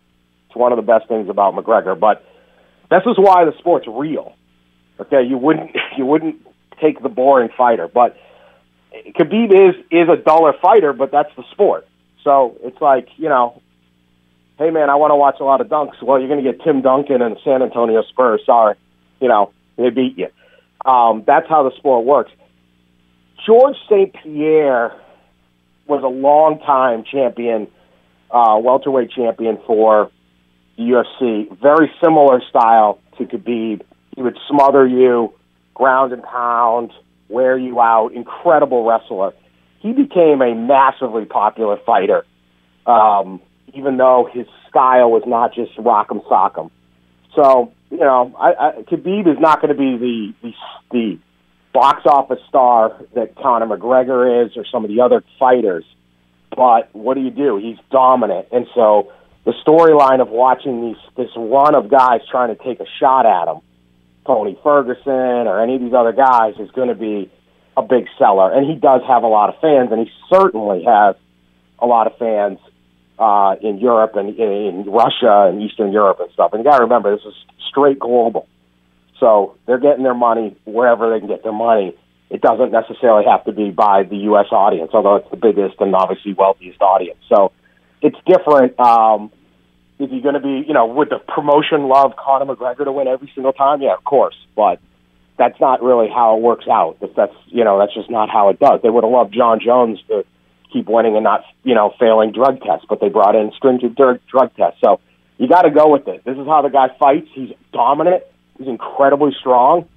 [0.48, 1.98] It's one of the best things about McGregor.
[1.98, 2.24] But
[2.90, 4.34] this is why the sport's real.
[4.98, 6.36] Okay, you wouldn't you wouldn't
[6.80, 7.88] take the boring fighter.
[7.88, 8.16] But
[8.92, 11.86] Khabib is is a dollar fighter, but that's the sport.
[12.24, 13.60] So it's like you know,
[14.58, 16.02] hey man, I want to watch a lot of dunks.
[16.02, 18.42] Well, you're going to get Tim Duncan and San Antonio Spurs.
[18.44, 18.76] Sorry,
[19.20, 20.28] you know they beat you.
[20.84, 22.32] Um, that's how the sport works.
[23.46, 24.14] George St.
[24.14, 24.94] Pierre
[25.86, 27.68] was a long time champion,
[28.30, 30.10] uh, welterweight champion for
[30.76, 31.60] the UFC.
[31.60, 33.82] Very similar style to Khabib.
[34.14, 35.32] He would smother you,
[35.74, 36.92] ground and pound,
[37.32, 38.12] wear you out.
[38.12, 39.32] Incredible wrestler.
[39.80, 42.24] He became a massively popular fighter,
[42.86, 43.40] um,
[43.74, 46.70] even though his style was not just rock'em sock'em.
[47.34, 50.52] So you know, I, I, Khabib is not going to be the, the
[50.92, 51.18] the
[51.74, 55.84] box office star that Conor McGregor is or some of the other fighters.
[56.54, 57.56] But what do you do?
[57.56, 59.12] He's dominant, and so
[59.44, 63.48] the storyline of watching these this run of guys trying to take a shot at
[63.48, 63.60] him,
[64.26, 67.30] Tony Ferguson or any of these other guys, is going to be
[67.76, 68.52] a big seller.
[68.52, 71.16] And he does have a lot of fans, and he certainly has
[71.78, 72.58] a lot of fans
[73.18, 76.52] uh, in Europe and in Russia and Eastern Europe and stuff.
[76.52, 77.34] And you got to remember, this is
[77.68, 78.48] straight global.
[79.18, 81.96] So they're getting their money wherever they can get their money.
[82.30, 84.46] It doesn't necessarily have to be by the U.S.
[84.50, 87.18] audience, although it's the biggest and obviously wealthiest audience.
[87.28, 87.52] So
[88.00, 88.78] it's different.
[88.80, 89.30] Um,
[90.02, 93.06] is he going to be, you know, would the promotion love Conor McGregor to win
[93.06, 93.80] every single time?
[93.80, 94.80] Yeah, of course, but
[95.38, 96.96] that's not really how it works out.
[97.00, 98.80] If that's, you know, that's just not how it does.
[98.82, 100.24] They would have loved Jon Jones to
[100.72, 104.54] keep winning and not, you know, failing drug tests, but they brought in stringent drug
[104.56, 104.80] tests.
[104.82, 105.00] So
[105.38, 106.24] you got to go with it.
[106.24, 107.28] This is how the guy fights.
[107.34, 108.24] He's dominant.
[108.58, 109.88] He's incredibly strong.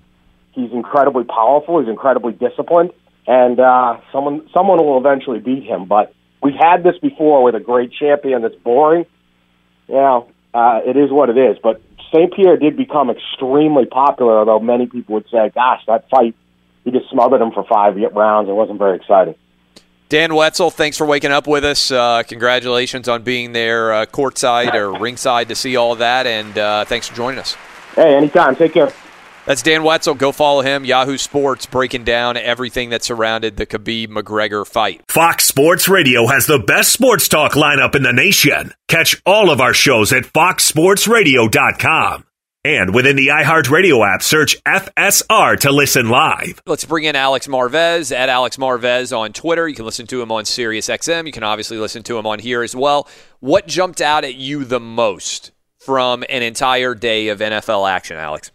[0.51, 1.79] He's incredibly powerful.
[1.79, 2.91] He's incredibly disciplined,
[3.27, 5.85] and uh, someone someone will eventually beat him.
[5.85, 9.05] But we've had this before with a great champion that's boring.
[9.87, 11.57] You know, uh, it is what it is.
[11.61, 11.81] But
[12.13, 12.33] St.
[12.33, 16.35] Pierre did become extremely popular, although many people would say, "Gosh, that fight,
[16.83, 18.49] he just smothered him for five rounds.
[18.49, 19.35] It wasn't very exciting."
[20.07, 21.89] Dan Wetzel, thanks for waking up with us.
[21.91, 26.57] Uh, congratulations on being there uh, courtside or ringside to see all of that, and
[26.57, 27.57] uh, thanks for joining us.
[27.95, 28.55] Hey, anytime.
[28.55, 28.91] Take care.
[29.45, 30.15] That's Dan Wetzel.
[30.15, 30.85] Go follow him.
[30.85, 35.03] Yahoo Sports breaking down everything that surrounded the Khabib McGregor fight.
[35.07, 38.73] Fox Sports Radio has the best sports talk lineup in the nation.
[38.87, 42.25] Catch all of our shows at foxsportsradio.com.
[42.63, 46.63] And within the iHeartRadio app, search FSR to listen live.
[46.65, 49.67] Let's bring in Alex Marvez at Alex Marvez on Twitter.
[49.67, 51.27] You can listen to him on SiriusXM.
[51.27, 53.07] You can obviously listen to him on here as well.
[53.39, 58.49] What jumped out at you the most from an entire day of NFL action, Alex?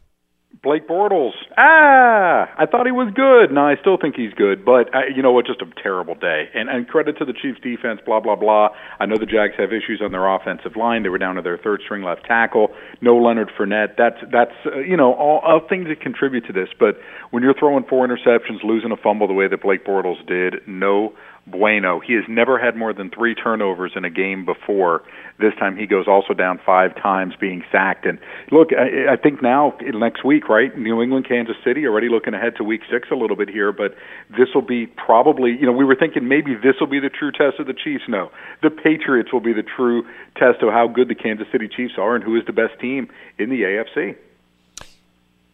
[0.63, 1.33] Blake Bortles.
[1.57, 3.55] Ah, I thought he was good.
[3.55, 5.47] No, I still think he's good, but uh, you know what?
[5.47, 6.51] Just a terrible day.
[6.53, 8.01] And and credit to the Chiefs defense.
[8.05, 8.69] Blah blah blah.
[8.99, 11.03] I know the Jags have issues on their offensive line.
[11.03, 12.69] They were down to their third string left tackle.
[13.01, 13.97] No Leonard Fournette.
[13.97, 16.69] That's that's uh, you know all, all things that contribute to this.
[16.79, 17.01] But
[17.31, 21.15] when you're throwing four interceptions, losing a fumble the way that Blake Bortles did, no
[21.51, 22.01] bueno.
[22.01, 25.03] He has never had more than three turnovers in a game before.
[25.39, 28.07] This time he goes also down five times, being sacked.
[28.07, 28.19] And
[28.53, 30.77] look, I, I think now next week, right?
[30.77, 33.73] New England, Kansas City, already looking ahead to Week Six a little bit here.
[33.73, 33.95] But
[34.31, 37.33] this will be probably, you know, we were thinking maybe this will be the true
[37.33, 38.05] test of the Chiefs.
[38.09, 38.31] No,
[38.63, 40.05] the Patriots will be the true
[40.37, 43.09] test of how good the Kansas City Chiefs are and who is the best team
[43.39, 44.17] in the AFC.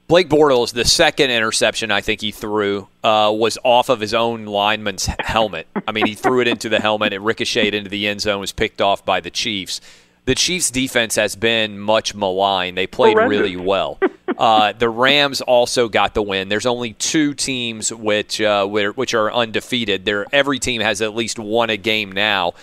[0.09, 4.45] Blake Bortles, the second interception I think he threw uh, was off of his own
[4.45, 5.67] lineman's helmet.
[5.87, 8.53] I mean, he threw it into the helmet, it ricocheted into the end zone, was
[8.53, 9.81] picked off by the Chiefs.
[10.25, 12.77] The Chiefs' defense has been much maligned.
[12.77, 13.41] They played Horrendous.
[13.41, 13.99] really well.
[14.37, 16.49] Uh, the Rams also got the win.
[16.49, 20.05] There's only two teams which uh, which are undefeated.
[20.05, 22.55] There, every team has at least won a game now.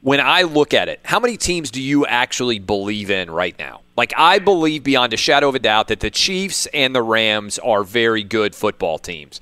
[0.00, 3.80] When I look at it, how many teams do you actually believe in right now?
[3.98, 7.58] Like I believe beyond a shadow of a doubt that the Chiefs and the Rams
[7.58, 9.40] are very good football teams.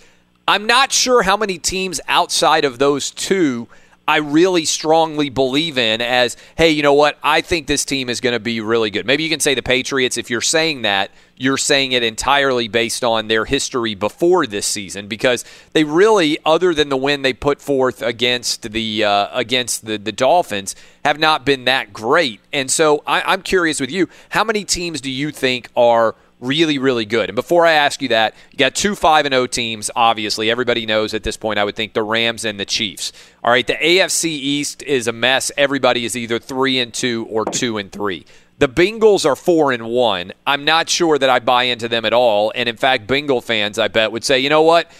[0.48, 3.68] I'm not sure how many teams outside of those two
[4.08, 7.18] I really strongly believe in as, hey, you know what?
[7.22, 9.04] I think this team is going to be really good.
[9.04, 10.16] Maybe you can say the Patriots.
[10.16, 15.08] If you're saying that, you're saying it entirely based on their history before this season
[15.08, 19.98] because they really, other than the win they put forth against the uh, against the,
[19.98, 22.40] the Dolphins, have not been that great.
[22.52, 26.78] And so I, I'm curious with you, how many teams do you think are– really,
[26.78, 27.28] really good.
[27.28, 30.50] And before I ask you that, you got two 5 and 0 teams, obviously.
[30.50, 33.12] Everybody knows at this point, I would think the Rams and the Chiefs.
[33.42, 35.50] All right, the AFC East is a mess.
[35.56, 38.26] Everybody is either 3 and 2 or 2 and 3.
[38.58, 40.32] The Bengals are 4 and 1.
[40.46, 42.52] I'm not sure that I buy into them at all.
[42.54, 44.90] And in fact, Bengal fans, I bet, would say, you know what?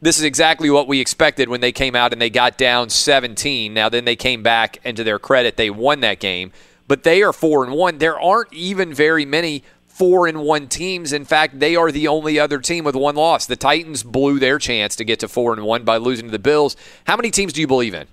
[0.00, 3.74] This is exactly what we expected when they came out and they got down 17.
[3.74, 6.52] Now, then they came back, and to their credit, they won that game.
[6.88, 7.98] But they are 4 and 1.
[7.98, 9.62] There aren't even very many
[10.00, 11.12] four and one teams.
[11.12, 13.44] In fact, they are the only other team with one loss.
[13.44, 16.38] The Titans blew their chance to get to four and one by losing to the
[16.38, 16.74] Bills.
[17.06, 18.06] How many teams do you believe in?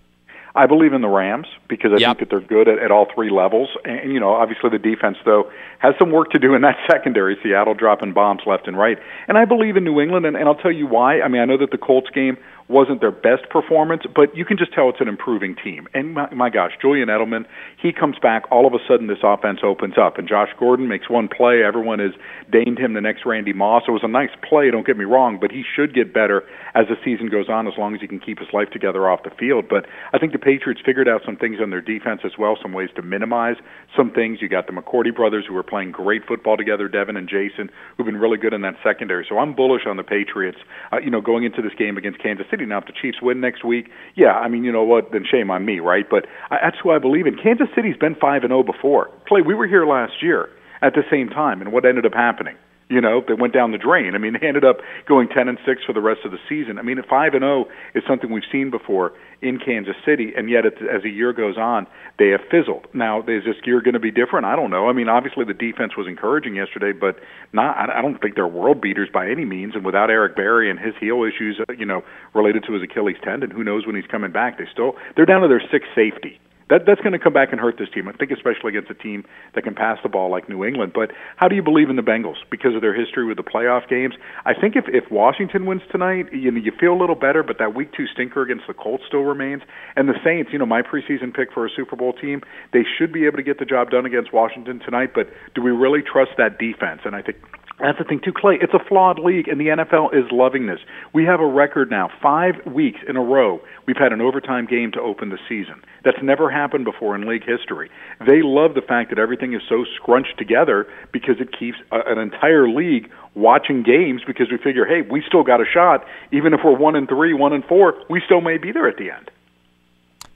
[0.54, 2.18] I believe in the Rams because I Yep.
[2.18, 3.70] think that they're good at, at all three levels.
[3.86, 6.76] And, and, you know, obviously the defense, though, has some work to do in that
[6.92, 7.38] secondary.
[7.42, 8.98] Seattle dropping bombs left and right.
[9.30, 11.22] And I believe in New England, and, and I'll tell you why.
[11.22, 12.38] I mean, I know that the Colts game
[12.70, 15.88] wasn't their best performance, but you can just tell it's an improving team.
[15.94, 17.46] And my, my gosh, Julian Edelman,
[17.82, 18.44] he comes back.
[18.52, 21.64] All of a sudden, this offense opens up, and Josh Gordon makes one play.
[21.64, 22.12] Everyone has
[22.52, 23.84] deigned him the next Randy Moss.
[23.88, 26.44] It was a nice play, don't get me wrong, but he should get better
[26.76, 29.24] as the season goes on, as long as he can keep his life together off
[29.24, 29.66] the field.
[29.70, 32.74] But I think the Patriots figured out some things on their defense as well, some
[32.74, 33.56] ways to minimize
[33.96, 34.40] some things.
[34.42, 38.06] You got the McCourty brothers who are playing great football together, Devin and Jason, who've
[38.06, 39.26] been really good in that secondary.
[39.28, 40.58] So I'm bullish on the Patriots.
[40.92, 42.57] Uh, you know, going into this game against Kansas City.
[42.66, 45.12] Now, if the Chiefs win next week, yeah, I mean, you know what?
[45.12, 46.06] Then shame on me, right?
[46.10, 47.36] But I, that's who I believe in.
[47.38, 49.10] Kansas City's been five and zero before.
[49.28, 50.50] Clay, we were here last year
[50.82, 52.56] at the same time, and what ended up happening?
[52.90, 54.16] You know, they went down the drain.
[54.16, 54.78] I mean, they ended up
[55.08, 56.80] going 10 and 6 for the rest of the season.
[56.80, 59.12] I mean, 5 and 0 is something we've seen before
[59.42, 61.86] in Kansas City, and yet it's, as the year goes on,
[62.18, 62.88] they have fizzled.
[62.94, 64.46] Now, is this year going to be different?
[64.46, 64.90] I don't know.
[64.90, 67.18] I mean, obviously the defense was encouraging yesterday, but
[67.54, 67.90] not.
[67.90, 69.76] I don't think they're world beaters by any means.
[69.76, 72.02] And without Eric Berry and his heel issues, uh, you know,
[72.34, 74.58] related to his Achilles tendon, who knows when he's coming back?
[74.58, 77.60] They still they're down to their sixth safety that that's going to come back and
[77.60, 78.08] hurt this team.
[78.08, 80.92] I think especially against a team that can pass the ball like New England.
[80.94, 83.88] But how do you believe in the Bengals because of their history with the playoff
[83.88, 84.16] games?
[84.46, 87.58] I think if if Washington wins tonight, you know you feel a little better, but
[87.60, 89.62] that week two stinker against the Colts still remains.
[89.96, 92.42] And the Saints, you know, my preseason pick for a Super Bowl team,
[92.74, 95.12] they should be able to get the job done against Washington tonight.
[95.14, 97.02] But do we really trust that defense?
[97.06, 97.38] And I think
[97.80, 98.58] that's the thing too, Clay.
[98.60, 100.80] It's a flawed league, and the NFL is loving this.
[101.14, 103.62] We have a record now, five weeks in a row.
[103.86, 105.84] We've had an overtime game to open the season.
[106.04, 107.92] That's never happened before in league history.
[108.26, 112.18] They love the fact that everything is so scrunched together because it keeps a, an
[112.18, 116.62] entire league watching games because we figure, hey, we still got a shot, even if
[116.66, 119.30] we're one and three, one and four, we still may be there at the end.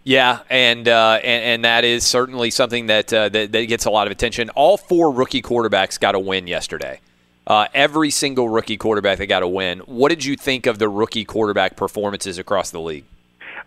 [0.04, 3.92] Yeah, and uh, and, and that is certainly something that, uh, that that gets a
[3.92, 4.50] lot of attention.
[4.52, 7.00] All four rookie quarterbacks got a win yesterday.
[7.52, 9.80] Uh, every single rookie quarterback that got a win.
[9.80, 13.04] What did you think of the rookie quarterback performances across the league?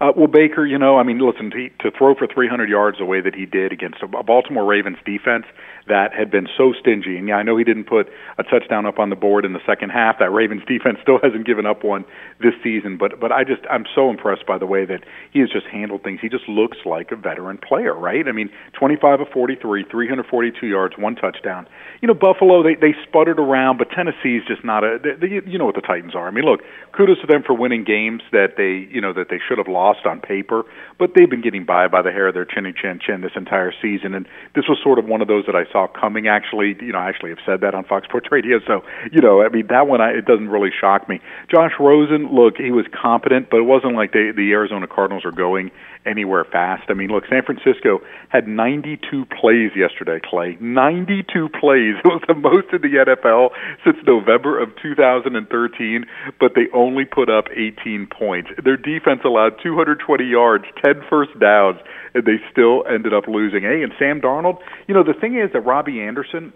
[0.00, 3.04] Uh, well, Baker, you know, I mean, listen, to, to throw for 300 yards the
[3.04, 5.44] way that he did against a Baltimore Ravens defense
[5.88, 8.08] that had been so stingy, and yeah, I know he didn't put
[8.38, 10.18] a touchdown up on the board in the second half.
[10.18, 12.04] That Ravens defense still hasn't given up one
[12.40, 15.50] this season, but but I just I'm so impressed by the way that he has
[15.50, 16.20] just handled things.
[16.22, 18.26] He just looks like a veteran player, right?
[18.26, 21.66] I mean, 25 of 43, 342 yards, one touchdown.
[22.00, 24.98] You know, Buffalo they they sputtered around, but Tennessee's just not a.
[25.02, 26.26] They, they, you know what the Titans are.
[26.26, 26.60] I mean, look,
[26.92, 30.06] kudos to them for winning games that they you know that they should have lost
[30.06, 30.64] on paper,
[30.98, 33.72] but they've been getting by by the hair of their chinny chin chin this entire
[33.82, 36.28] season, and this was sort of one of those that I saw coming.
[36.28, 39.42] Actually, you know, I actually have said that on Fox Sports Radio, so you know,
[39.42, 41.20] I mean, that one I, it doesn't really shock me.
[41.50, 45.32] Josh Rosen, look, he was competent, but it wasn't like they, the Arizona Cardinals are
[45.32, 45.70] going
[46.06, 46.84] anywhere fast.
[46.88, 50.56] I mean, look, San Francisco had 92 plays yesterday, Clay.
[50.60, 51.94] 92 plays.
[52.04, 53.50] It was the most in the NFL
[53.82, 56.04] since November of 2013,
[56.38, 58.50] but they only put up 18 points.
[58.62, 61.80] Their defense allowed 220 yards, 10 first downs,
[62.14, 63.62] and they still ended up losing.
[63.62, 66.52] Hey, and Sam Darnold, you know, the thing is that Robby Anderson,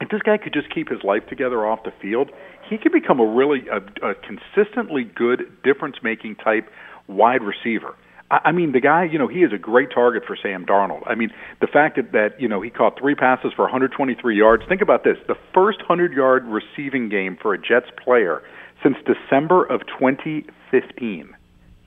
[0.00, 2.30] if this guy could just keep his life together off the field,
[2.68, 6.68] he could become a really a, a consistently good difference-making type
[7.06, 7.94] wide receiver.
[8.30, 11.02] I mean, the guy, you know, he is a great target for Sam Darnold.
[11.06, 11.30] I mean,
[11.62, 14.64] the fact that, that you know, he caught three passes for 123 yards.
[14.68, 18.42] Think about this the first 100 yard receiving game for a Jets player
[18.82, 21.34] since December of 2015.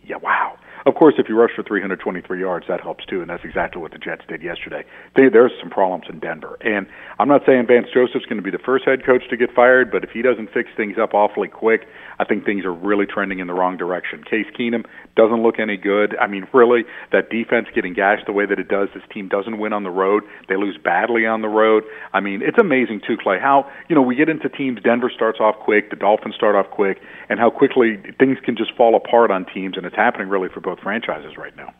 [0.04, 0.58] Yeah, wow.
[0.86, 3.91] Of course, if you rush for 323 yards, that helps too, and that's exactly what
[3.91, 4.84] the Jets did yesterday.
[5.15, 6.88] They, there's some problems in Denver, and
[7.19, 9.91] I'm not saying Vance Joseph's going to be the first head coach to get fired,
[9.91, 11.88] but if he doesn't fix things up awfully quick,
[12.19, 14.23] I think things are really trending in the wrong direction.
[14.23, 16.15] Case Keenum doesn't look any good.
[16.17, 19.59] I mean, really, that defense getting gashed the way that it does, this team doesn't
[19.59, 20.23] win on the road.
[20.47, 21.84] They lose badly on the road.
[22.13, 24.79] I mean, it's amazing too, Clay, how you know we get into teams.
[24.82, 28.75] Denver starts off quick, the Dolphins start off quick, and how quickly things can just
[28.75, 31.74] fall apart on teams, and it's happening really for both franchises right now.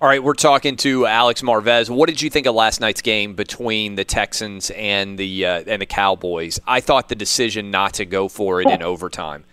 [0.00, 1.88] All right, we're talking to Alex Marvez.
[1.88, 5.80] What did you think of last night's game between the Texans and the uh, and
[5.80, 6.60] the Cowboys?
[6.66, 9.44] I thought the decision not to go for it in overtime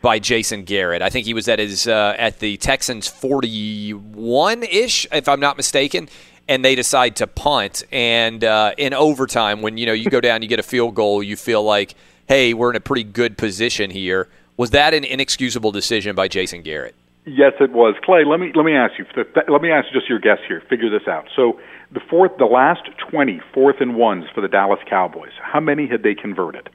[0.00, 1.02] by Jason Garrett.
[1.02, 5.56] I think he was at his uh, at the Texans 41 ish, if I'm not
[5.56, 6.08] mistaken,
[6.48, 7.84] and they decide to punt.
[7.92, 11.22] And uh, in overtime, when you know you go down, you get a field goal,
[11.22, 11.94] you feel like,
[12.26, 14.28] hey, we're in a pretty good position here.
[14.56, 16.94] Was that an inexcusable decision by Jason Garrett?
[17.30, 17.94] Yes, it was.
[18.02, 19.06] Clay, let me let me ask you.
[19.48, 20.62] Let me ask just your guess here.
[20.68, 21.28] Figure this out.
[21.36, 21.60] So
[21.92, 25.30] the fourth, the last twenty fourth and ones for the Dallas Cowboys.
[25.40, 26.70] How many had they converted?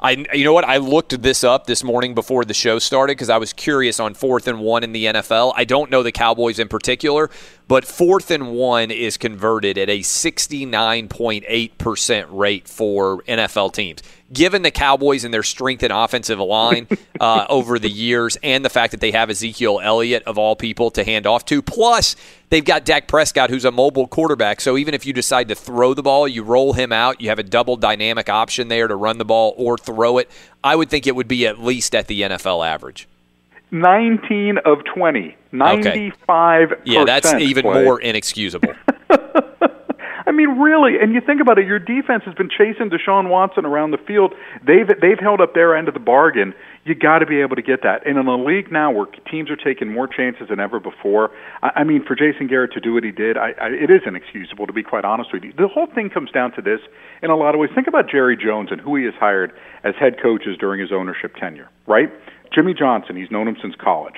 [0.00, 0.64] I, you know what?
[0.64, 4.12] I looked this up this morning before the show started because I was curious on
[4.12, 5.54] fourth and one in the NFL.
[5.56, 7.30] I don't know the Cowboys in particular,
[7.66, 14.02] but fourth and one is converted at a 69.8% rate for NFL teams.
[14.32, 16.88] Given the Cowboys and their strength in offensive line
[17.20, 20.90] uh, over the years, and the fact that they have Ezekiel Elliott, of all people,
[20.90, 22.16] to hand off to, plus
[22.50, 24.60] they've got Dak Prescott, who's a mobile quarterback.
[24.60, 27.38] So even if you decide to throw the ball, you roll him out, you have
[27.38, 30.28] a double dynamic option there to run the ball or throw it.
[30.62, 33.08] I would think it would be at least at the NFL average.
[33.74, 35.36] 19 of 20.
[35.52, 36.80] 95 okay.
[36.84, 37.84] Yeah, that's even play.
[37.84, 38.72] more inexcusable.
[40.26, 43.66] I mean, really, and you think about it, your defense has been chasing Deshaun Watson
[43.66, 44.32] around the field.
[44.66, 46.54] They've they've held up their end of the bargain.
[46.84, 48.06] You got to be able to get that.
[48.06, 51.30] And in a league now where teams are taking more chances than ever before,
[51.62, 54.00] I, I mean, for Jason Garrett to do what he did, I, I, it is
[54.06, 54.66] inexcusable.
[54.66, 56.80] To be quite honest with you, the whole thing comes down to this.
[57.22, 59.52] In a lot of ways, think about Jerry Jones and who he has hired
[59.82, 61.68] as head coaches during his ownership tenure.
[61.86, 62.10] Right?
[62.54, 64.14] Jimmy Johnson, he's known him since college.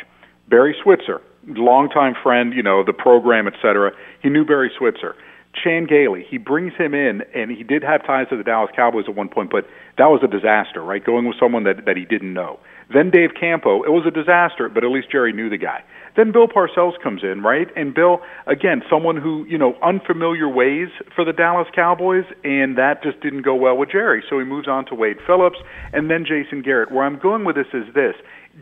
[0.49, 3.93] Barry Switzer, longtime friend, you know, the program, et cetera.
[4.22, 5.16] He knew Barry Switzer.
[5.64, 9.07] Chan Gailey, he brings him in, and he did have ties to the Dallas Cowboys
[9.09, 9.66] at one point, but
[9.97, 11.03] that was a disaster, right?
[11.03, 12.61] Going with someone that, that he didn't know.
[12.93, 15.82] Then Dave Campo, it was a disaster, but at least Jerry knew the guy.
[16.16, 17.68] Then Bill Parcells comes in, right?
[17.76, 23.02] And Bill, again, someone who, you know, unfamiliar ways for the Dallas Cowboys, and that
[23.02, 24.24] just didn't go well with Jerry.
[24.28, 25.58] So he moves on to Wade Phillips
[25.92, 26.90] and then Jason Garrett.
[26.90, 28.14] Where I'm going with this is this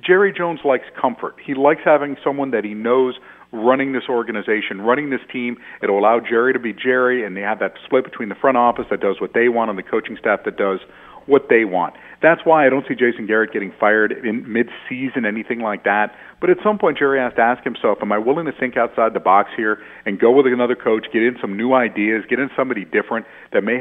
[0.05, 1.37] Jerry Jones likes comfort.
[1.45, 3.15] He likes having someone that he knows
[3.53, 5.57] running this organization, running this team.
[5.81, 8.87] It'll allow Jerry to be Jerry, and they have that split between the front office
[8.91, 10.81] that does what they want and the coaching staff that does
[11.27, 11.95] what they want.
[12.23, 16.15] That's why I don't see Jason Garrett getting fired in mid-season, anything like that.
[16.41, 19.15] But at some point, Jerry has to ask himself, am I willing to think outside
[19.15, 22.51] the box here and go with another coach, get in some new ideas, get in
[22.57, 23.79] somebody different that may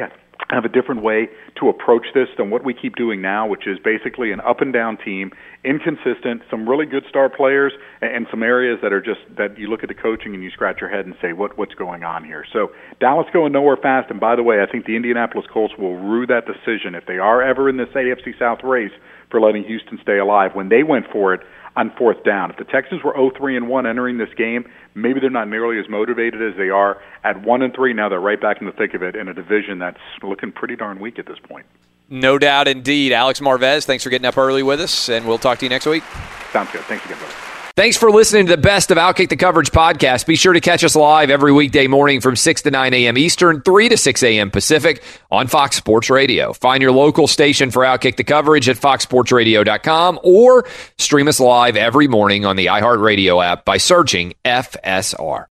[0.54, 1.28] have a different way
[1.60, 4.72] to approach this than what we keep doing now, which is basically an up and
[4.72, 5.32] down team,
[5.64, 9.84] inconsistent, some really good star players, and some areas that are just that you look
[9.84, 12.46] at the coaching and you scratch your head and say, what what's going on here?
[12.54, 14.10] So Dallas going nowhere fast.
[14.12, 17.18] And by the way, I think the Indianapolis Colts will rue that decision if they
[17.18, 18.94] are ever in this AFC South race
[19.30, 20.52] for letting Houston stay alive.
[20.54, 21.42] When they went for it,
[21.76, 22.52] on fourth down.
[22.52, 25.90] If the Texans were 0-3 and 1 entering this game, maybe they're not nearly as
[25.90, 27.94] motivated as they are at 1 and 3.
[27.94, 30.76] Now they're right back in the thick of it in a division that's looking pretty
[30.76, 31.66] darn weak at this point.
[32.10, 33.12] No doubt indeed.
[33.12, 35.86] Alex Marvez, thanks for getting up early with us, and we'll talk to you next
[35.86, 36.04] week.
[36.52, 36.82] Sounds good.
[36.82, 37.53] Thanks again, brother.
[37.76, 40.28] Thanks for listening to the best of Outkick the Coverage podcast.
[40.28, 43.18] Be sure to catch us live every weekday morning from 6 to 9 a.m.
[43.18, 44.52] Eastern, 3 to 6 a.m.
[44.52, 46.54] Pacific on Fox Sports Radio.
[46.54, 50.66] Find your local station for Outkick the Coverage at foxsportsradio.com or
[51.00, 55.48] stream us live every morning on the iHeartRadio app by searching FSR.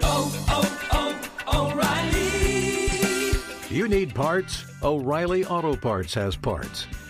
[0.00, 3.76] Oh, oh, oh, O'Reilly.
[3.76, 4.64] You need parts?
[4.82, 6.86] O'Reilly Auto Parts has parts.